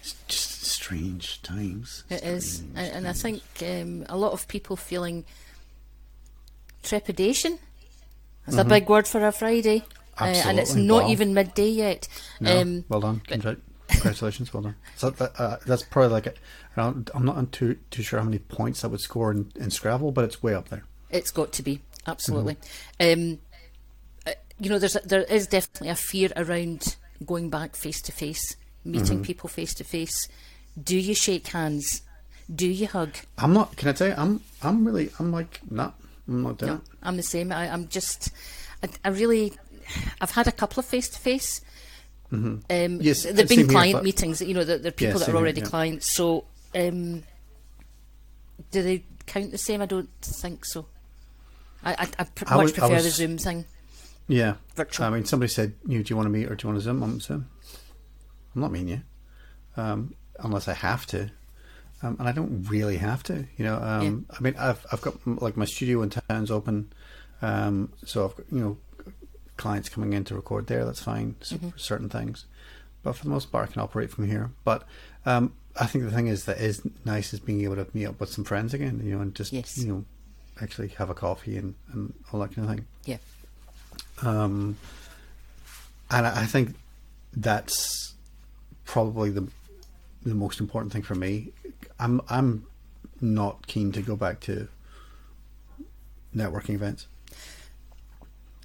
it's 0.00 0.14
just 0.28 0.45
strange 0.86 1.42
times. 1.42 2.04
It 2.10 2.22
is, 2.22 2.56
Strange 2.58 2.72
and, 2.76 2.92
and 2.96 3.08
I 3.08 3.12
think 3.12 3.42
um, 3.62 4.06
a 4.08 4.16
lot 4.16 4.32
of 4.32 4.46
people 4.46 4.76
feeling 4.76 5.24
trepidation. 6.82 7.58
That's 8.46 8.56
Mm-hmm. 8.58 8.66
a 8.70 8.74
big 8.80 8.88
word 8.88 9.08
for 9.08 9.26
a 9.26 9.32
Friday, 9.32 9.82
uh, 10.20 10.24
and 10.46 10.58
it's 10.60 10.74
not 10.76 11.04
Wow. 11.04 11.10
even 11.10 11.34
midday 11.34 11.68
yet. 11.70 12.06
No, 12.40 12.60
Um, 12.60 12.84
well 12.88 13.00
done. 13.00 13.20
Congrat- 13.26 13.60
Congratulations, 13.88 14.52
well 14.54 14.62
done. 14.62 14.76
So 14.96 15.10
that, 15.10 15.32
uh, 15.40 15.56
that's 15.66 15.82
probably 15.82 16.10
like 16.12 16.26
it. 16.28 16.38
I'm 16.76 17.04
not 17.18 17.50
too 17.52 17.78
too 17.90 18.02
sure 18.02 18.18
how 18.20 18.24
many 18.24 18.38
points 18.38 18.84
I 18.84 18.86
would 18.88 19.00
score 19.00 19.32
in, 19.32 19.50
in 19.56 19.70
Scrabble, 19.70 20.12
but 20.12 20.24
it's 20.24 20.42
way 20.42 20.54
up 20.54 20.68
there. 20.68 20.84
It's 21.10 21.30
got 21.32 21.52
to 21.54 21.62
be 21.62 21.80
absolutely. 22.06 22.56
Um, 23.00 23.38
uh, 24.26 24.32
you 24.60 24.70
know, 24.70 24.78
there's 24.78 24.94
a, 24.96 25.00
there 25.00 25.22
is 25.22 25.46
definitely 25.48 25.88
a 25.88 25.96
fear 25.96 26.30
around 26.36 26.96
going 27.24 27.48
back 27.50 27.74
face 27.74 28.00
to 28.02 28.12
face, 28.12 28.56
meeting 28.84 29.22
people 29.24 29.48
face 29.48 29.74
to 29.74 29.84
face. 29.84 30.28
Do 30.82 30.96
you 30.96 31.14
shake 31.14 31.48
hands? 31.48 32.02
Do 32.54 32.66
you 32.66 32.86
hug? 32.86 33.10
I'm 33.38 33.52
not. 33.52 33.76
Can 33.76 33.88
I 33.88 33.92
tell 33.92 34.08
you? 34.08 34.14
I'm 34.16 34.40
I'm 34.62 34.86
really. 34.86 35.10
I'm 35.18 35.32
like 35.32 35.60
not. 35.70 35.94
I'm 36.28 36.42
not 36.42 36.58
doing 36.58 36.72
No, 36.72 36.80
I'm 37.02 37.16
the 37.16 37.22
same. 37.22 37.52
I, 37.52 37.68
I'm 37.70 37.88
just, 37.88 38.30
I, 38.82 38.88
I 39.04 39.08
really, 39.10 39.52
I've 40.20 40.32
had 40.32 40.48
a 40.48 40.52
couple 40.52 40.80
of 40.80 40.86
face 40.86 41.08
to 41.10 41.18
face. 41.18 41.60
Um, 42.32 42.62
Yes, 42.68 43.22
they've 43.22 43.36
same 43.36 43.46
been 43.46 43.58
here, 43.58 43.66
client 43.68 43.92
but- 43.94 44.04
meetings. 44.04 44.42
You 44.42 44.54
know, 44.54 44.64
they're, 44.64 44.78
they're 44.78 44.90
people 44.92 45.18
that 45.20 45.26
same 45.26 45.34
are 45.34 45.38
here, 45.38 45.44
already 45.44 45.60
yeah. 45.60 45.66
clients. 45.66 46.12
So, 46.14 46.44
um, 46.74 47.22
do 48.72 48.82
they 48.82 49.04
count 49.26 49.52
the 49.52 49.58
same? 49.58 49.80
I 49.82 49.86
don't 49.86 50.10
think 50.20 50.64
so. 50.64 50.86
I, 51.84 51.92
I, 51.92 52.08
I 52.18 52.24
pr- 52.24 52.54
much 52.54 52.62
was- 52.64 52.72
prefer 52.72 53.00
the 53.02 53.10
Zoom 53.10 53.38
thing. 53.38 53.64
Yeah. 54.28 54.54
Virtual. 54.74 55.06
I 55.06 55.10
mean, 55.10 55.24
somebody 55.24 55.48
said, 55.48 55.74
"You 55.86 56.02
do 56.02 56.10
you 56.12 56.16
want 56.16 56.26
to 56.26 56.30
meet 56.30 56.50
or 56.50 56.56
do 56.56 56.66
you 56.66 56.68
want 56.72 56.78
to 56.80 56.84
Zoom?" 56.84 57.02
I'm 57.02 57.20
Zoom. 57.20 57.48
I'm 58.54 58.60
not 58.62 58.72
meeting 58.72 58.88
you, 58.88 59.00
um, 59.76 60.14
unless 60.40 60.68
I 60.68 60.74
have 60.74 61.06
to, 61.06 61.30
um, 62.02 62.16
and 62.18 62.28
I 62.28 62.32
don't 62.32 62.64
really 62.68 62.96
have 62.98 63.22
to. 63.24 63.46
You 63.56 63.64
know, 63.64 63.76
um, 63.76 64.26
I 64.30 64.40
mean, 64.40 64.54
I've 64.58 64.84
I've 64.92 65.00
got 65.00 65.14
like 65.26 65.56
my 65.56 65.64
studio 65.64 66.02
in 66.02 66.10
town's 66.10 66.50
open, 66.50 66.92
um, 67.42 67.92
so 68.04 68.24
I've 68.24 68.36
got 68.36 68.46
you 68.52 68.60
know 68.60 68.76
clients 69.56 69.88
coming 69.88 70.12
in 70.12 70.24
to 70.24 70.34
record 70.34 70.66
there. 70.66 70.84
That's 70.84 71.02
fine 71.02 71.36
so 71.40 71.56
Mm-hmm. 71.56 71.68
for 71.70 71.78
certain 71.78 72.08
things, 72.08 72.44
but 73.02 73.14
for 73.16 73.24
the 73.24 73.30
most 73.30 73.50
part, 73.50 73.68
I 73.70 73.72
can 73.72 73.82
operate 73.82 74.10
from 74.10 74.26
here. 74.28 74.50
But 74.64 74.82
um, 75.24 75.52
I 75.80 75.86
think 75.86 76.04
the 76.04 76.10
thing 76.10 76.26
is 76.28 76.44
that 76.44 76.58
is 76.58 76.82
nice 77.04 77.32
is 77.32 77.40
being 77.40 77.62
able 77.62 77.76
to 77.76 77.86
meet 77.94 78.06
up 78.06 78.20
with 78.20 78.30
some 78.30 78.44
friends 78.44 78.74
again. 78.74 79.00
You 79.04 79.14
know, 79.16 79.20
and 79.22 79.34
just 79.34 79.52
Yes. 79.52 79.76
you 79.78 79.86
know 79.88 80.04
actually 80.60 80.88
have 80.88 81.10
a 81.10 81.14
coffee 81.14 81.56
and, 81.58 81.74
and 81.92 82.14
all 82.32 82.40
that 82.40 82.54
kind 82.54 82.68
of 82.68 82.74
thing. 82.74 82.86
Yeah. 83.04 83.18
Um, 84.22 84.76
and 86.10 86.26
I 86.26 86.42
I 86.42 86.46
think 86.46 86.74
that's 87.34 88.14
probably 88.84 89.30
the 89.30 89.46
the 90.28 90.34
most 90.34 90.60
important 90.60 90.92
thing 90.92 91.02
for 91.02 91.14
me. 91.14 91.52
I'm 91.98 92.20
I'm 92.28 92.66
not 93.20 93.66
keen 93.66 93.92
to 93.92 94.02
go 94.02 94.16
back 94.16 94.40
to 94.40 94.68
networking 96.34 96.74
events. 96.74 97.06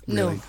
Really. 0.08 0.36
No. 0.36 0.42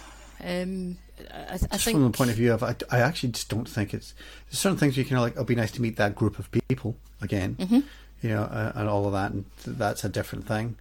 Um, 0.44 0.98
I, 1.32 1.54
I 1.54 1.56
Just 1.58 1.84
think 1.84 1.96
from 1.96 2.10
the 2.10 2.10
point 2.16 2.30
of 2.30 2.36
view 2.36 2.52
of, 2.52 2.64
I, 2.64 2.74
I 2.90 2.98
actually 3.00 3.30
just 3.30 3.48
don't 3.48 3.68
think 3.68 3.94
it's. 3.94 4.12
There's 4.48 4.58
certain 4.58 4.78
things 4.78 4.96
you 4.96 5.04
can 5.04 5.18
like. 5.18 5.32
It'll 5.34 5.44
be 5.44 5.54
nice 5.54 5.70
to 5.72 5.82
meet 5.82 5.96
that 5.96 6.16
group 6.16 6.38
of 6.38 6.50
people 6.50 6.96
again, 7.20 7.54
Mm-hmm. 7.60 7.80
you 8.22 8.28
know, 8.28 8.42
uh, 8.42 8.72
and 8.74 8.88
all 8.88 9.06
of 9.06 9.12
that, 9.12 9.30
and 9.30 9.44
th- 9.62 9.76
that's 9.76 10.02
a 10.04 10.08
different 10.08 10.48
thing. 10.48 10.76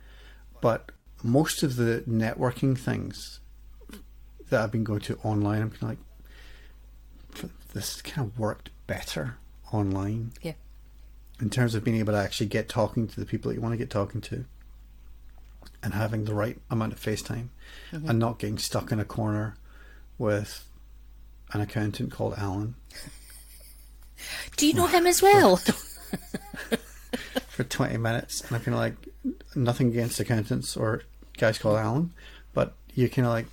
But 0.62 0.92
most 1.22 1.62
of 1.62 1.76
the 1.76 2.04
networking 2.10 2.76
things 2.76 3.40
that 4.50 4.62
I've 4.62 4.72
been 4.72 4.84
going 4.84 5.02
to 5.02 5.18
online, 5.24 5.62
I'm 5.62 5.70
kind 5.72 5.98
of 7.34 7.42
like, 7.44 7.52
this 7.74 8.02
kind 8.02 8.28
of 8.28 8.40
worked 8.40 8.70
better 8.88 9.38
online 9.72 10.32
yeah. 10.42 10.54
in 11.40 11.50
terms 11.50 11.76
of 11.76 11.84
being 11.84 11.98
able 11.98 12.14
to 12.14 12.20
actually 12.20 12.48
get 12.48 12.70
talking 12.70 13.08
to 13.08 13.20
the 13.20 13.26
people 13.26 13.50
that 13.50 13.56
you 13.56 13.62
want 13.62 13.74
to 13.74 13.78
get 13.78 13.90
talking 13.90 14.22
to 14.22 14.46
and 15.84 15.94
having 15.94 16.26
the 16.26 16.34
right 16.34 16.58
amount 16.70 16.94
of 16.94 17.00
FaceTime 17.00 17.48
and 17.92 18.20
not 18.20 18.40
getting 18.40 18.58
stuck 18.58 18.92
in 18.92 19.00
a 19.00 19.06
corner 19.06 19.56
with 20.18 20.68
an 21.54 21.62
accountant 21.62 22.12
called 22.12 22.36
Alan 22.38 22.76
Do 24.58 24.68
you 24.68 24.74
know 24.74 24.88
him 24.88 25.08
as 25.08 25.22
well? 25.22 25.58
for 27.50 27.64
20 27.64 27.98
minutes 27.98 28.42
and 28.42 28.56
I'm 28.56 28.64
kind 28.64 28.76
of 28.76 28.80
like 28.80 28.96
nothing 29.56 29.90
against 29.90 30.20
accountants 30.20 30.78
or 30.78 31.04
guys 31.38 31.58
called 31.58 31.78
Alan 31.78 32.14
but 32.54 32.74
you 32.94 33.10
kind 33.10 33.26
of 33.26 33.34
like 33.34 33.46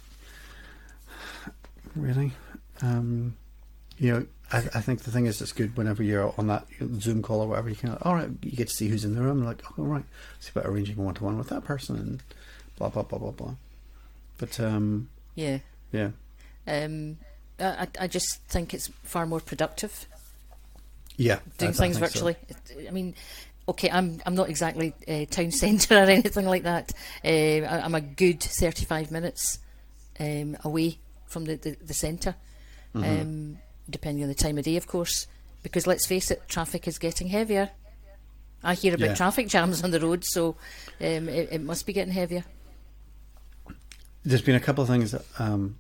really 1.96 2.33
um 2.83 3.37
you 3.98 4.12
know 4.12 4.26
I, 4.52 4.58
I 4.58 4.80
think 4.80 5.02
the 5.02 5.11
thing 5.11 5.26
is, 5.26 5.40
it's 5.42 5.52
good 5.52 5.76
whenever 5.76 6.02
you're 6.02 6.32
on 6.38 6.46
that 6.46 6.66
Zoom 7.00 7.22
call 7.22 7.40
or 7.42 7.48
whatever. 7.48 7.68
You 7.68 7.76
can, 7.76 7.98
all 8.02 8.14
right, 8.14 8.30
you 8.42 8.52
get 8.56 8.68
to 8.68 8.74
see 8.74 8.88
who's 8.88 9.04
in 9.04 9.14
the 9.14 9.22
room. 9.22 9.44
Like, 9.44 9.62
all 9.78 9.84
right, 9.84 10.04
see 10.40 10.50
about 10.54 10.66
arranging 10.66 10.96
one 10.96 11.14
to 11.14 11.24
one 11.24 11.37
with 11.37 11.48
that 11.50 11.64
person 11.64 11.96
and 11.96 12.22
blah 12.78 12.88
blah 12.88 13.02
blah 13.02 13.18
blah 13.18 13.30
blah. 13.32 13.54
But 14.38 14.58
um, 14.61 15.08
Yeah. 15.34 15.58
yeah, 15.92 16.11
Um, 16.66 17.18
I, 17.61 17.64
I- 17.82 17.88
I 18.04 18.06
just 18.06 18.40
think 18.44 18.72
it's 18.72 18.88
far 19.02 19.26
more 19.26 19.40
productive 19.40 20.06
yeah, 21.16 21.40
doing 21.58 21.72
I- 21.72 21.74
I 21.74 21.76
things 21.76 21.96
so. 21.96 22.00
virtually. 22.00 22.37
It- 22.48 22.87
I 22.88 22.90
mean, 22.90 23.14
okay, 23.68 23.90
I'm 23.90 24.22
I'm 24.24 24.34
not 24.34 24.48
exactly 24.48 24.94
uh, 25.08 25.24
town 25.26 25.50
centre 25.50 25.94
or 25.98 26.04
anything 26.04 26.46
like 26.46 26.62
that. 26.62 26.92
Uh, 27.24 27.28
I, 27.68 27.80
I'm 27.84 27.94
a 27.94 28.00
good 28.00 28.40
35 28.42 29.11
minutes 29.11 29.58
um, 30.20 30.56
away 30.64 30.98
from 31.26 31.44
the 31.44 31.56
the, 31.56 31.76
the 31.84 31.94
centre, 31.94 32.34
Mm-hmm. 32.94 33.20
um, 33.20 33.58
depending 33.88 34.22
on 34.24 34.29
the 34.29 34.35
time 34.35 34.59
of 34.59 34.64
day, 34.64 34.77
of 34.77 34.87
course. 34.87 35.27
Because 35.62 35.87
let's 35.87 36.07
face 36.07 36.31
it, 36.31 36.42
traffic 36.48 36.87
is 36.87 36.98
getting 36.98 37.29
heavier. 37.29 37.70
I 38.62 38.74
hear 38.74 38.94
about 38.94 39.09
Yeah. 39.11 39.14
traffic 39.14 39.48
jams 39.48 39.83
on 39.85 39.90
the 39.90 40.01
road, 40.01 40.24
so 40.24 40.57
um, 41.01 41.29
it, 41.29 41.48
it 41.53 41.62
must 41.62 41.87
be 41.87 41.92
getting 41.92 42.12
heavier. 42.12 42.44
There's 44.24 44.42
been 44.42 44.55
a 44.57 44.61
couple 44.61 44.83
of 44.83 44.88
things 44.88 45.12
that, 45.12 45.24
um, 45.38 45.79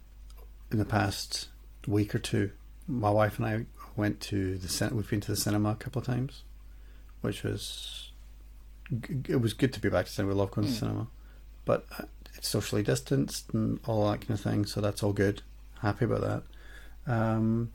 in 0.70 0.78
the 0.78 0.84
past 0.84 1.48
week 1.86 2.14
or 2.14 2.18
two. 2.18 2.50
My 2.86 3.10
wife 3.10 3.38
and 3.38 3.46
I 3.46 3.66
went 3.96 4.20
to 4.22 4.56
the 4.58 4.68
cin- 4.68 4.94
we've 4.96 5.08
been 5.08 5.20
to 5.22 5.32
the 5.32 5.36
cinema 5.36 5.70
a 5.70 5.74
couple 5.76 6.00
of 6.00 6.06
times, 6.06 6.42
which 7.20 7.42
was 7.42 8.10
it 9.28 9.40
was 9.40 9.52
good 9.52 9.72
to 9.74 9.80
be 9.80 9.88
back 9.90 10.06
to 10.06 10.12
cinema. 10.12 10.34
We 10.34 10.38
love 10.40 10.50
going 10.52 10.66
to 10.68 10.72
cinema, 10.72 11.08
but 11.66 11.84
uh, 11.98 12.04
it's 12.36 12.48
socially 12.48 12.82
distanced 12.82 13.52
and 13.52 13.80
all 13.86 14.10
that 14.10 14.20
kind 14.22 14.30
of 14.30 14.40
thing, 14.40 14.64
so 14.64 14.80
that's 14.80 15.02
all 15.02 15.12
good. 15.12 15.42
Happy 15.80 16.04
about 16.06 16.20
that. 16.22 17.12
Um, 17.12 17.72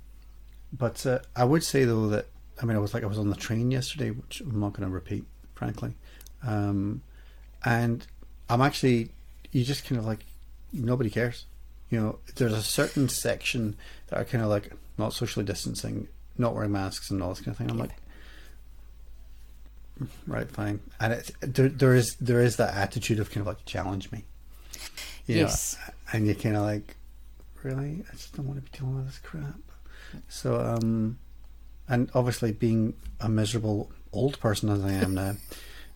but 0.78 1.06
uh, 1.06 1.20
I 1.36 1.44
would 1.46 1.64
say 1.64 1.86
though 1.86 2.08
that 2.10 2.26
I 2.62 2.66
mean 2.66 2.76
I 2.76 2.80
was 2.80 2.94
like 2.94 3.04
I 3.04 3.08
was 3.08 3.20
on 3.20 3.30
the 3.30 3.36
train 3.36 3.72
yesterday, 3.72 4.10
which 4.12 4.42
I'm 4.42 4.60
not 4.60 4.74
going 4.74 4.88
to 4.88 4.94
repeat, 4.94 5.24
frankly. 5.56 5.94
Um, 6.46 7.02
and 7.64 8.06
I'm 8.50 8.62
actually 8.62 9.10
you 9.52 9.64
just 9.64 9.86
kind 9.86 10.00
of 10.00 10.06
like 10.06 10.26
nobody 10.72 11.10
cares. 11.10 11.46
You 11.90 12.00
know, 12.00 12.20
there's 12.36 12.54
a 12.54 12.62
certain 12.64 13.08
section 13.08 13.76
that 14.08 14.20
are 14.20 14.26
kind 14.26 14.44
of 14.44 14.50
like 14.50 14.72
not 14.98 15.14
socially 15.14 15.46
distancing, 15.46 16.08
not 16.38 16.56
wearing 16.56 16.72
masks, 16.72 17.12
and 17.12 17.22
all 17.22 17.30
this 17.30 17.40
kind 17.40 17.50
of 17.50 17.58
thing. 17.58 17.70
I'm 17.70 17.78
like, 17.78 17.92
right, 20.28 20.50
fine. 20.50 20.80
And 21.00 21.14
it's 21.14 21.32
there, 21.42 21.70
there 21.70 21.94
is 21.94 22.16
there 22.16 22.42
is 22.42 22.56
that 22.58 22.74
attitude 22.76 23.20
of 23.20 23.30
kind 23.30 23.42
of 23.42 23.48
like 23.48 23.64
challenge 23.66 24.12
me. 24.12 24.26
You 25.28 25.36
know, 25.36 25.42
Yes. 25.42 25.78
and 26.12 26.26
you're 26.26 26.36
kind 26.36 26.58
of 26.58 26.64
like, 26.64 26.96
really, 27.64 28.04
I 28.10 28.16
just 28.16 28.36
don't 28.36 28.48
want 28.48 28.64
to 28.64 28.70
be 28.72 28.78
dealing 28.78 28.96
with 28.96 29.06
this 29.06 29.20
crap. 29.20 29.54
So, 30.30 30.60
um, 30.60 31.18
and 31.88 32.10
obviously 32.14 32.52
being 32.52 32.94
a 33.20 33.30
miserable 33.30 33.92
old 34.12 34.40
person 34.40 34.70
as 34.70 34.84
I 34.84 34.92
am 34.92 35.14
now, 35.16 35.36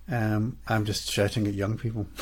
um, 0.09 0.57
I'm 0.67 0.85
just 0.85 1.11
shouting 1.11 1.47
at 1.47 1.53
young 1.53 1.77
people. 1.77 2.07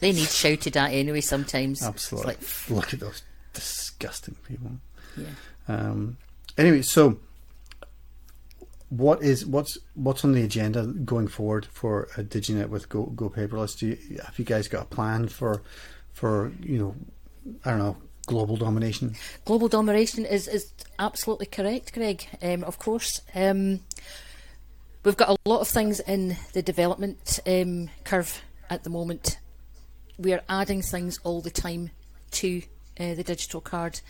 They 0.00 0.12
need 0.12 0.28
shouted 0.28 0.76
at 0.76 0.92
anyway 0.92 1.20
sometimes. 1.20 1.82
Absolutely. 1.82 2.34
It's 2.34 2.70
like, 2.70 2.76
Look 2.76 2.94
at 2.94 3.00
those 3.00 3.22
disgusting 3.52 4.36
people. 4.46 4.72
yeah. 5.16 5.26
Um, 5.66 6.16
anyway, 6.56 6.82
so 6.82 7.18
what 8.90 9.22
is 9.22 9.44
what's 9.44 9.76
what's 9.94 10.24
on 10.24 10.32
the 10.32 10.42
agenda 10.42 10.84
going 10.86 11.28
forward 11.28 11.66
for 11.66 12.08
uh, 12.16 12.22
DigiNet 12.22 12.68
with 12.68 12.88
Go 12.88 13.06
Go 13.06 13.28
Paperless? 13.28 13.76
Do 13.78 13.88
you, 13.88 14.18
have 14.24 14.38
you 14.38 14.44
guys 14.44 14.68
got 14.68 14.82
a 14.82 14.86
plan 14.86 15.28
for 15.28 15.62
for 16.12 16.52
you 16.62 16.78
know 16.78 16.94
I 17.64 17.70
don't 17.70 17.78
know 17.80 17.96
global 18.28 18.56
domination? 18.56 19.16
Global 19.44 19.66
domination 19.68 20.24
is, 20.24 20.46
is 20.46 20.72
absolutely 20.98 21.46
correct, 21.46 21.92
Greg. 21.92 22.26
Um, 22.40 22.62
of 22.62 22.78
course. 22.78 23.20
Um, 23.34 23.80
we've 25.04 25.16
got 25.16 25.30
a 25.30 25.36
lot 25.48 25.60
of 25.60 25.68
things 25.68 25.98
in 26.00 26.36
the 26.52 26.62
development 26.62 27.40
um, 27.46 27.90
curve 28.04 28.42
at 28.70 28.84
the 28.84 28.90
moment. 28.90 29.38
We 30.18 30.32
are 30.32 30.42
adding 30.48 30.82
things 30.82 31.18
all 31.24 31.40
the 31.40 31.50
time 31.50 31.90
to 32.32 32.62
uh, 33.00 33.14
the 33.14 33.24
digital 33.24 33.60
card. 33.60 34.00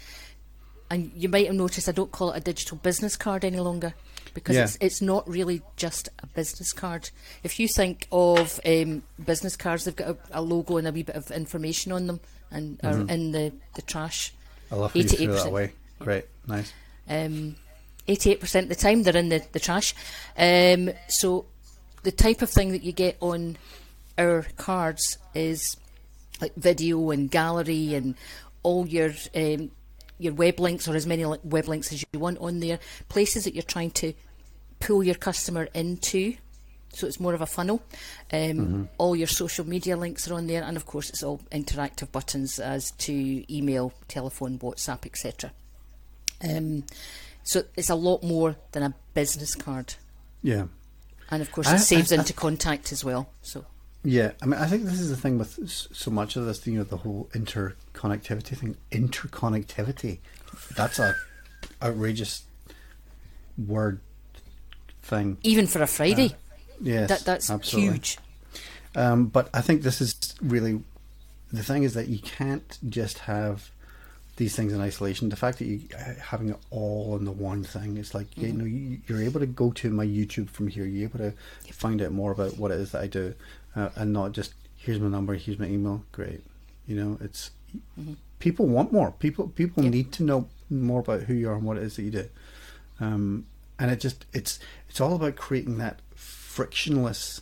And 0.91 1.13
you 1.15 1.29
might 1.29 1.47
have 1.47 1.55
noticed 1.55 1.89
I 1.89 1.93
don't 1.93 2.11
call 2.11 2.33
it 2.33 2.39
a 2.39 2.41
digital 2.41 2.79
business 2.79 3.15
card 3.17 3.45
any 3.45 3.61
longer 3.61 3.95
because 4.33 4.57
Yeah. 4.57 4.65
it's, 4.65 4.79
it's 4.81 5.03
not 5.03 5.29
really 5.29 5.63
just 5.77 6.09
a 6.23 6.27
business 6.27 6.73
card. 6.73 7.11
If 7.43 7.61
you 7.61 7.69
think 7.69 8.09
of 8.11 8.59
um, 8.65 9.03
business 9.23 9.55
cards, 9.55 9.85
they've 9.85 9.95
got 9.95 10.09
a, 10.09 10.17
a 10.33 10.43
logo 10.43 10.79
and 10.79 10.89
a 10.89 10.93
wee 10.93 11.03
bit 11.03 11.15
of 11.17 11.31
information 11.31 11.93
on 11.93 12.07
them 12.07 12.21
and 12.51 12.81
are 12.83 13.01
in 13.09 13.33
the, 13.33 13.53
the 13.75 13.83
trash. 13.83 14.33
I 14.71 14.77
love 14.77 14.93
how 14.93 15.01
you 15.01 15.09
threw 15.09 15.27
that 15.29 15.47
away. 15.47 15.73
Great, 15.99 16.25
nice. 16.47 16.73
Um, 17.09 17.57
88% 18.07 18.63
of 18.63 18.69
the 18.69 18.75
time 18.75 19.03
they're 19.03 19.17
in 19.17 19.29
the, 19.29 19.43
the 19.53 19.61
trash. 19.61 19.95
Um, 20.37 20.91
so 21.09 21.47
the 22.03 22.13
type 22.13 22.43
of 22.43 22.51
thing 22.51 22.73
that 22.73 22.83
you 22.83 22.93
get 22.93 23.17
on 23.21 23.57
our 24.17 24.47
cards 24.57 25.19
is 25.35 25.77
like 26.41 26.55
video 26.55 27.11
and 27.11 27.31
gallery 27.31 27.95
and 27.95 28.15
all 28.63 28.87
your 28.87 29.13
um, 29.35 29.71
your 30.19 30.35
web 30.35 30.59
links 30.59 30.89
or 30.89 30.97
as 30.97 31.07
many 31.07 31.25
web 31.45 31.69
links 31.69 31.93
as 31.93 32.05
you 32.13 32.19
want 32.19 32.39
on 32.39 32.61
there. 32.61 32.79
Places 33.09 33.45
that 33.45 33.55
you're 33.55 33.63
trying 33.63 33.93
to 33.93 34.13
pull 34.81 35.03
your 35.03 35.15
customer 35.15 35.69
into. 35.75 36.37
So 36.93 37.07
it's 37.07 37.21
more 37.21 37.35
of 37.35 37.41
a 37.41 37.47
funnel. 37.47 37.83
Um, 38.33 38.89
All 38.99 39.15
your 39.15 39.27
social 39.29 39.67
media 39.67 39.97
links 39.97 40.29
are 40.29 40.35
on 40.35 40.47
there, 40.47 40.63
and 40.63 40.77
of 40.77 40.87
course, 40.87 41.11
it's 41.11 41.23
all 41.23 41.41
interactive 41.53 42.11
buttons 42.11 42.59
as 42.59 42.91
to 42.93 43.55
email, 43.55 43.93
telephone, 44.09 44.59
WhatsApp, 44.59 45.07
etc. 45.07 45.53
Um, 46.43 46.85
so 47.45 47.63
it's 47.77 47.91
a 47.91 47.95
lot 47.95 48.23
more 48.23 48.57
than 48.73 48.83
a 48.83 48.95
business 49.15 49.55
card, 49.55 49.95
Yeah, 50.43 50.67
and 51.31 51.43
of 51.43 51.51
course, 51.53 51.67
I- 51.69 51.77
it 51.77 51.81
saves 51.81 52.11
I- 52.13 52.17
I- 52.17 52.19
into 52.21 52.33
contact 52.33 52.93
as 52.93 53.05
well. 53.05 53.29
So 53.43 53.65
yeah. 54.05 54.33
I 54.41 54.47
mean, 54.47 54.59
I 54.61 54.67
think 54.67 54.85
this 54.85 55.01
is 55.01 55.11
the 55.11 55.17
thing 55.17 55.39
with 55.39 55.59
so 55.69 56.11
much 56.11 56.37
of 56.37 56.47
this. 56.47 56.67
You 56.67 56.75
know, 56.79 56.85
the 56.85 56.99
whole 56.99 57.29
interconnectivity 57.33 58.57
thing. 58.57 58.77
Interconnectivity. 58.93 60.19
That's 60.77 60.99
a 60.99 61.15
outrageous 61.83 62.43
word 63.59 64.01
thing. 65.03 65.39
even 65.43 65.67
for 65.67 65.83
a 65.83 65.87
Friday, 65.87 66.37
Yes, 66.81 67.09
that 67.09 67.21
that's 67.25 67.51
absolutely. 67.51 67.93
huge. 67.95 68.19
Um, 68.95 69.27
but 69.27 69.49
I 69.55 69.61
think 69.61 69.83
this 69.83 70.01
is 70.01 70.35
really 70.43 70.81
the 71.53 71.63
thing 71.63 71.83
is 71.83 71.95
that 71.95 72.09
you 72.09 72.19
can't 72.19 72.79
just 72.89 73.19
have 73.21 73.71
these 74.37 74.55
things 74.55 74.73
in 74.73 74.81
isolation. 74.81 75.29
The 75.29 75.37
fact 75.37 75.59
that 75.59 75.67
you 75.67 75.81
uh, 75.99 76.15
having 76.21 76.51
it 76.51 76.57
all 76.71 77.17
in 77.17 77.25
the 77.25 77.33
one 77.33 77.65
thing, 77.65 77.97
it's 77.97 78.15
like 78.15 78.37
you 78.37 78.53
know 78.53 78.65
you, 78.65 78.99
you're 79.07 79.23
able 79.23 79.41
to 79.41 79.47
go 79.47 79.71
to 79.73 79.91
my 79.91 80.07
YouTube 80.07 80.49
from 80.51 80.69
here. 80.69 80.85
You're 80.85 81.09
able 81.09 81.19
to 81.19 81.33
find 81.73 82.01
out 82.03 82.13
more 82.13 82.33
about 82.33 82.57
what 82.59 82.71
it 82.71 82.81
is 82.81 82.93
that 82.93 83.03
I 83.03 83.07
do, 83.09 83.35
uh, 83.77 83.91
and 83.97 84.13
not 84.13 84.33
just 84.33 84.55
here's 84.77 85.01
my 85.01 85.09
number, 85.09 85.35
here's 85.35 85.59
my 85.59 85.67
email. 85.67 86.05
Great, 86.13 86.43
you 86.87 86.97
know 86.97 87.19
it's 87.21 87.51
people 88.39 88.67
want 88.67 88.93
more. 88.93 89.11
People 89.19 89.49
people 89.49 89.83
Yeah. 89.85 89.91
need 89.91 90.13
to 90.13 90.23
know 90.23 90.49
more 90.71 91.01
about 91.01 91.23
who 91.23 91.35
you 91.35 91.49
are 91.51 91.55
and 91.55 91.65
what 91.65 91.77
it 91.77 91.83
is 91.83 91.97
that 91.97 92.03
you 92.03 92.11
do. 92.11 92.29
Um, 93.01 93.47
and 93.79 93.91
it 93.91 94.01
just 94.01 94.25
it's 94.33 94.59
it's 94.89 95.01
all 95.01 95.15
about 95.17 95.37
creating 95.37 95.79
that 95.79 95.99
frictionless 96.59 97.41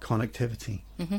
connectivity. 0.00 0.82
Mm-hmm. 1.00 1.16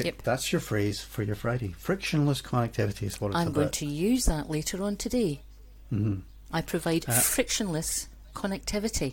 Yep. 0.00 0.22
That's 0.22 0.52
your 0.52 0.60
phrase 0.60 1.02
for 1.02 1.22
your 1.22 1.34
Friday. 1.36 1.72
Frictionless 1.72 2.40
connectivity 2.40 3.02
is 3.02 3.20
what 3.20 3.28
it's 3.28 3.36
I'm 3.36 3.48
about. 3.48 3.54
going 3.54 3.70
to 3.72 3.86
use 3.86 4.24
that 4.24 4.48
later 4.48 4.82
on 4.82 4.96
today. 4.96 5.42
Mm-hmm. 5.92 6.20
I 6.50 6.62
provide 6.62 7.04
Uh, 7.06 7.12
frictionless 7.12 8.08
connectivity. 8.34 9.12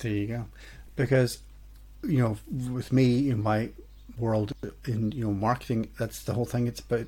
There 0.00 0.12
you 0.12 0.26
go. 0.26 0.44
Because 0.96 1.38
you 2.02 2.18
know, 2.18 2.36
with 2.74 2.92
me 2.92 3.30
in 3.30 3.42
my 3.42 3.70
world 4.18 4.52
in 4.84 5.12
you 5.12 5.24
know 5.24 5.32
marketing, 5.32 5.88
that's 5.98 6.22
the 6.24 6.34
whole 6.34 6.44
thing. 6.44 6.66
It's 6.66 6.80
about 6.80 7.06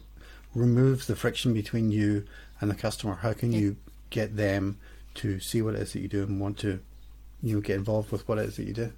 remove 0.54 1.06
the 1.06 1.14
friction 1.16 1.52
between 1.52 1.90
you 1.90 2.24
and 2.60 2.70
the 2.70 2.74
customer. 2.74 3.16
How 3.16 3.34
can 3.34 3.52
you 3.52 3.76
get 4.08 4.34
them 4.38 4.78
to 5.16 5.40
see 5.40 5.60
what 5.60 5.74
it 5.74 5.82
is 5.82 5.92
that 5.92 6.00
you 6.00 6.08
do 6.08 6.22
and 6.22 6.40
want 6.40 6.56
to 6.60 6.80
you 7.42 7.54
know 7.56 7.60
get 7.60 7.76
involved 7.76 8.10
with 8.10 8.26
what 8.26 8.38
it 8.38 8.48
is 8.48 8.56
that 8.56 8.66
you 8.66 8.72
do? 8.72 8.92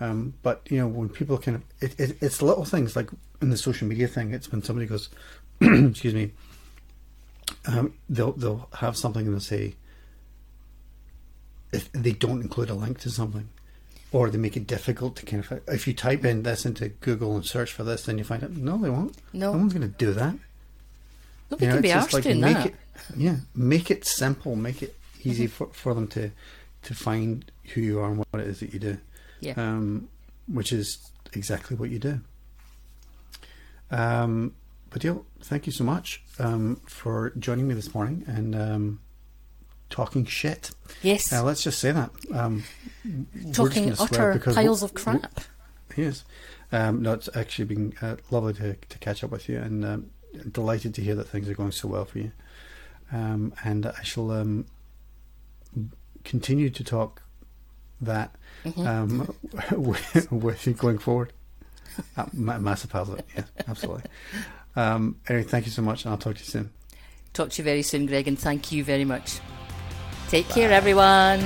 Um, 0.00 0.34
but 0.42 0.62
you 0.70 0.78
know, 0.78 0.86
when 0.88 1.08
people 1.08 1.38
kind 1.38 1.56
of 1.56 1.62
it, 1.80 1.98
it, 1.98 2.16
it's 2.20 2.42
little 2.42 2.64
things 2.64 2.96
like 2.96 3.08
in 3.40 3.50
the 3.50 3.56
social 3.56 3.86
media 3.88 4.06
thing. 4.08 4.32
It's 4.34 4.50
when 4.52 4.62
somebody 4.62 4.86
goes, 4.86 5.08
excuse 5.60 6.14
me, 6.14 6.32
um, 7.66 7.94
they'll 8.08 8.32
they'll 8.32 8.68
have 8.78 8.96
something 8.96 9.24
and 9.24 9.34
they'll 9.34 9.40
say 9.40 9.74
if 11.72 11.90
they 11.92 12.12
don't 12.12 12.40
include 12.42 12.70
a 12.70 12.74
link 12.74 12.98
to 13.00 13.10
something, 13.10 13.48
or 14.12 14.30
they 14.30 14.38
make 14.38 14.56
it 14.56 14.66
difficult 14.66 15.16
to 15.16 15.26
kind 15.26 15.44
of 15.50 15.60
if 15.68 15.86
you 15.86 15.94
type 15.94 16.24
in 16.24 16.42
this 16.42 16.64
into 16.64 16.88
Google 16.88 17.34
and 17.36 17.44
search 17.44 17.72
for 17.72 17.84
this, 17.84 18.04
then 18.04 18.18
you 18.18 18.24
find 18.24 18.44
out 18.44 18.50
no, 18.52 18.76
they 18.78 18.90
won't. 18.90 19.16
No. 19.32 19.52
no 19.52 19.58
one's 19.58 19.72
going 19.74 19.90
to 19.90 19.96
do 19.98 20.12
that. 20.12 20.34
Nobody 21.50 21.64
You 21.64 21.68
know, 21.68 21.74
can 21.76 21.82
be 21.82 21.88
just 21.88 22.10
arsed 22.10 22.22
doing 22.22 22.40
make 22.40 22.56
that. 22.56 22.66
it, 22.66 22.74
yeah, 23.16 23.36
make 23.54 23.90
it 23.90 24.04
simple, 24.06 24.56
make 24.56 24.82
it 24.82 24.94
easy 25.22 25.44
Mm-hmm. 25.46 25.52
for, 25.52 25.66
for 25.68 25.94
them 25.94 26.06
to 26.08 26.30
to 26.82 26.94
find 26.94 27.50
who 27.74 27.80
you 27.80 27.98
are 28.00 28.08
and 28.10 28.18
what 28.18 28.40
it 28.40 28.46
is 28.46 28.60
that 28.60 28.72
you 28.72 28.78
do. 28.78 28.98
Yeah. 29.40 29.54
Um, 29.56 30.08
which 30.48 30.72
is 30.72 31.10
exactly 31.32 31.76
what 31.76 31.90
you 31.90 31.98
do. 31.98 32.20
Um, 33.90 34.54
but 34.90 35.02
Dale, 35.02 35.24
thank 35.42 35.66
you 35.66 35.72
so 35.72 35.84
much 35.84 36.22
um, 36.38 36.80
for 36.86 37.32
joining 37.38 37.68
me 37.68 37.74
this 37.74 37.94
morning, 37.94 38.24
and 38.26 38.54
um, 38.54 39.00
talking 39.90 40.24
shit. 40.24 40.70
Yes. 41.02 41.32
Uh, 41.32 41.42
let's 41.42 41.62
just 41.62 41.78
say 41.78 41.92
that. 41.92 42.10
Um, 42.32 42.64
talking 43.52 43.92
utter 43.98 44.38
piles 44.38 44.82
of 44.82 44.94
crap. 44.94 45.40
Yes. 45.96 46.24
Um, 46.72 47.02
no, 47.02 47.12
it's 47.12 47.28
actually 47.34 47.66
been 47.66 47.94
uh, 48.02 48.16
lovely 48.30 48.52
to, 48.54 48.74
to 48.74 48.98
catch 48.98 49.22
up 49.22 49.30
with 49.30 49.48
you 49.48 49.58
and 49.58 49.84
um, 49.84 50.10
delighted 50.50 50.94
to 50.94 51.02
hear 51.02 51.14
that 51.14 51.28
things 51.28 51.48
are 51.48 51.54
going 51.54 51.72
so 51.72 51.88
well 51.88 52.04
for 52.04 52.18
you. 52.18 52.32
Um, 53.12 53.54
and 53.64 53.86
I 53.86 54.02
shall 54.02 54.30
um, 54.32 54.66
continue 56.24 56.70
to 56.70 56.84
talk 56.84 57.22
that 58.00 58.34
Mm-hmm. 58.66 58.86
um, 58.86 59.34
with, 60.30 60.66
you 60.66 60.74
going 60.74 60.98
forward. 60.98 61.32
Uh, 62.16 62.26
ma- 62.32 62.58
massive 62.58 62.90
positive, 62.90 63.24
yeah, 63.34 63.44
absolutely. 63.68 64.02
Um, 64.74 65.16
anyway, 65.28 65.44
thank 65.44 65.64
you 65.64 65.72
so 65.72 65.82
much, 65.82 66.04
and 66.04 66.12
I'll 66.12 66.18
talk 66.18 66.34
to 66.34 66.40
you 66.40 66.46
soon. 66.46 66.70
Talk 67.32 67.50
to 67.50 67.58
you 67.58 67.64
very 67.64 67.82
soon, 67.82 68.06
Greg, 68.06 68.28
and 68.28 68.38
thank 68.38 68.72
you 68.72 68.84
very 68.84 69.04
much. 69.04 69.40
Take 70.28 70.48
care, 70.48 70.72
everyone. 70.72 71.40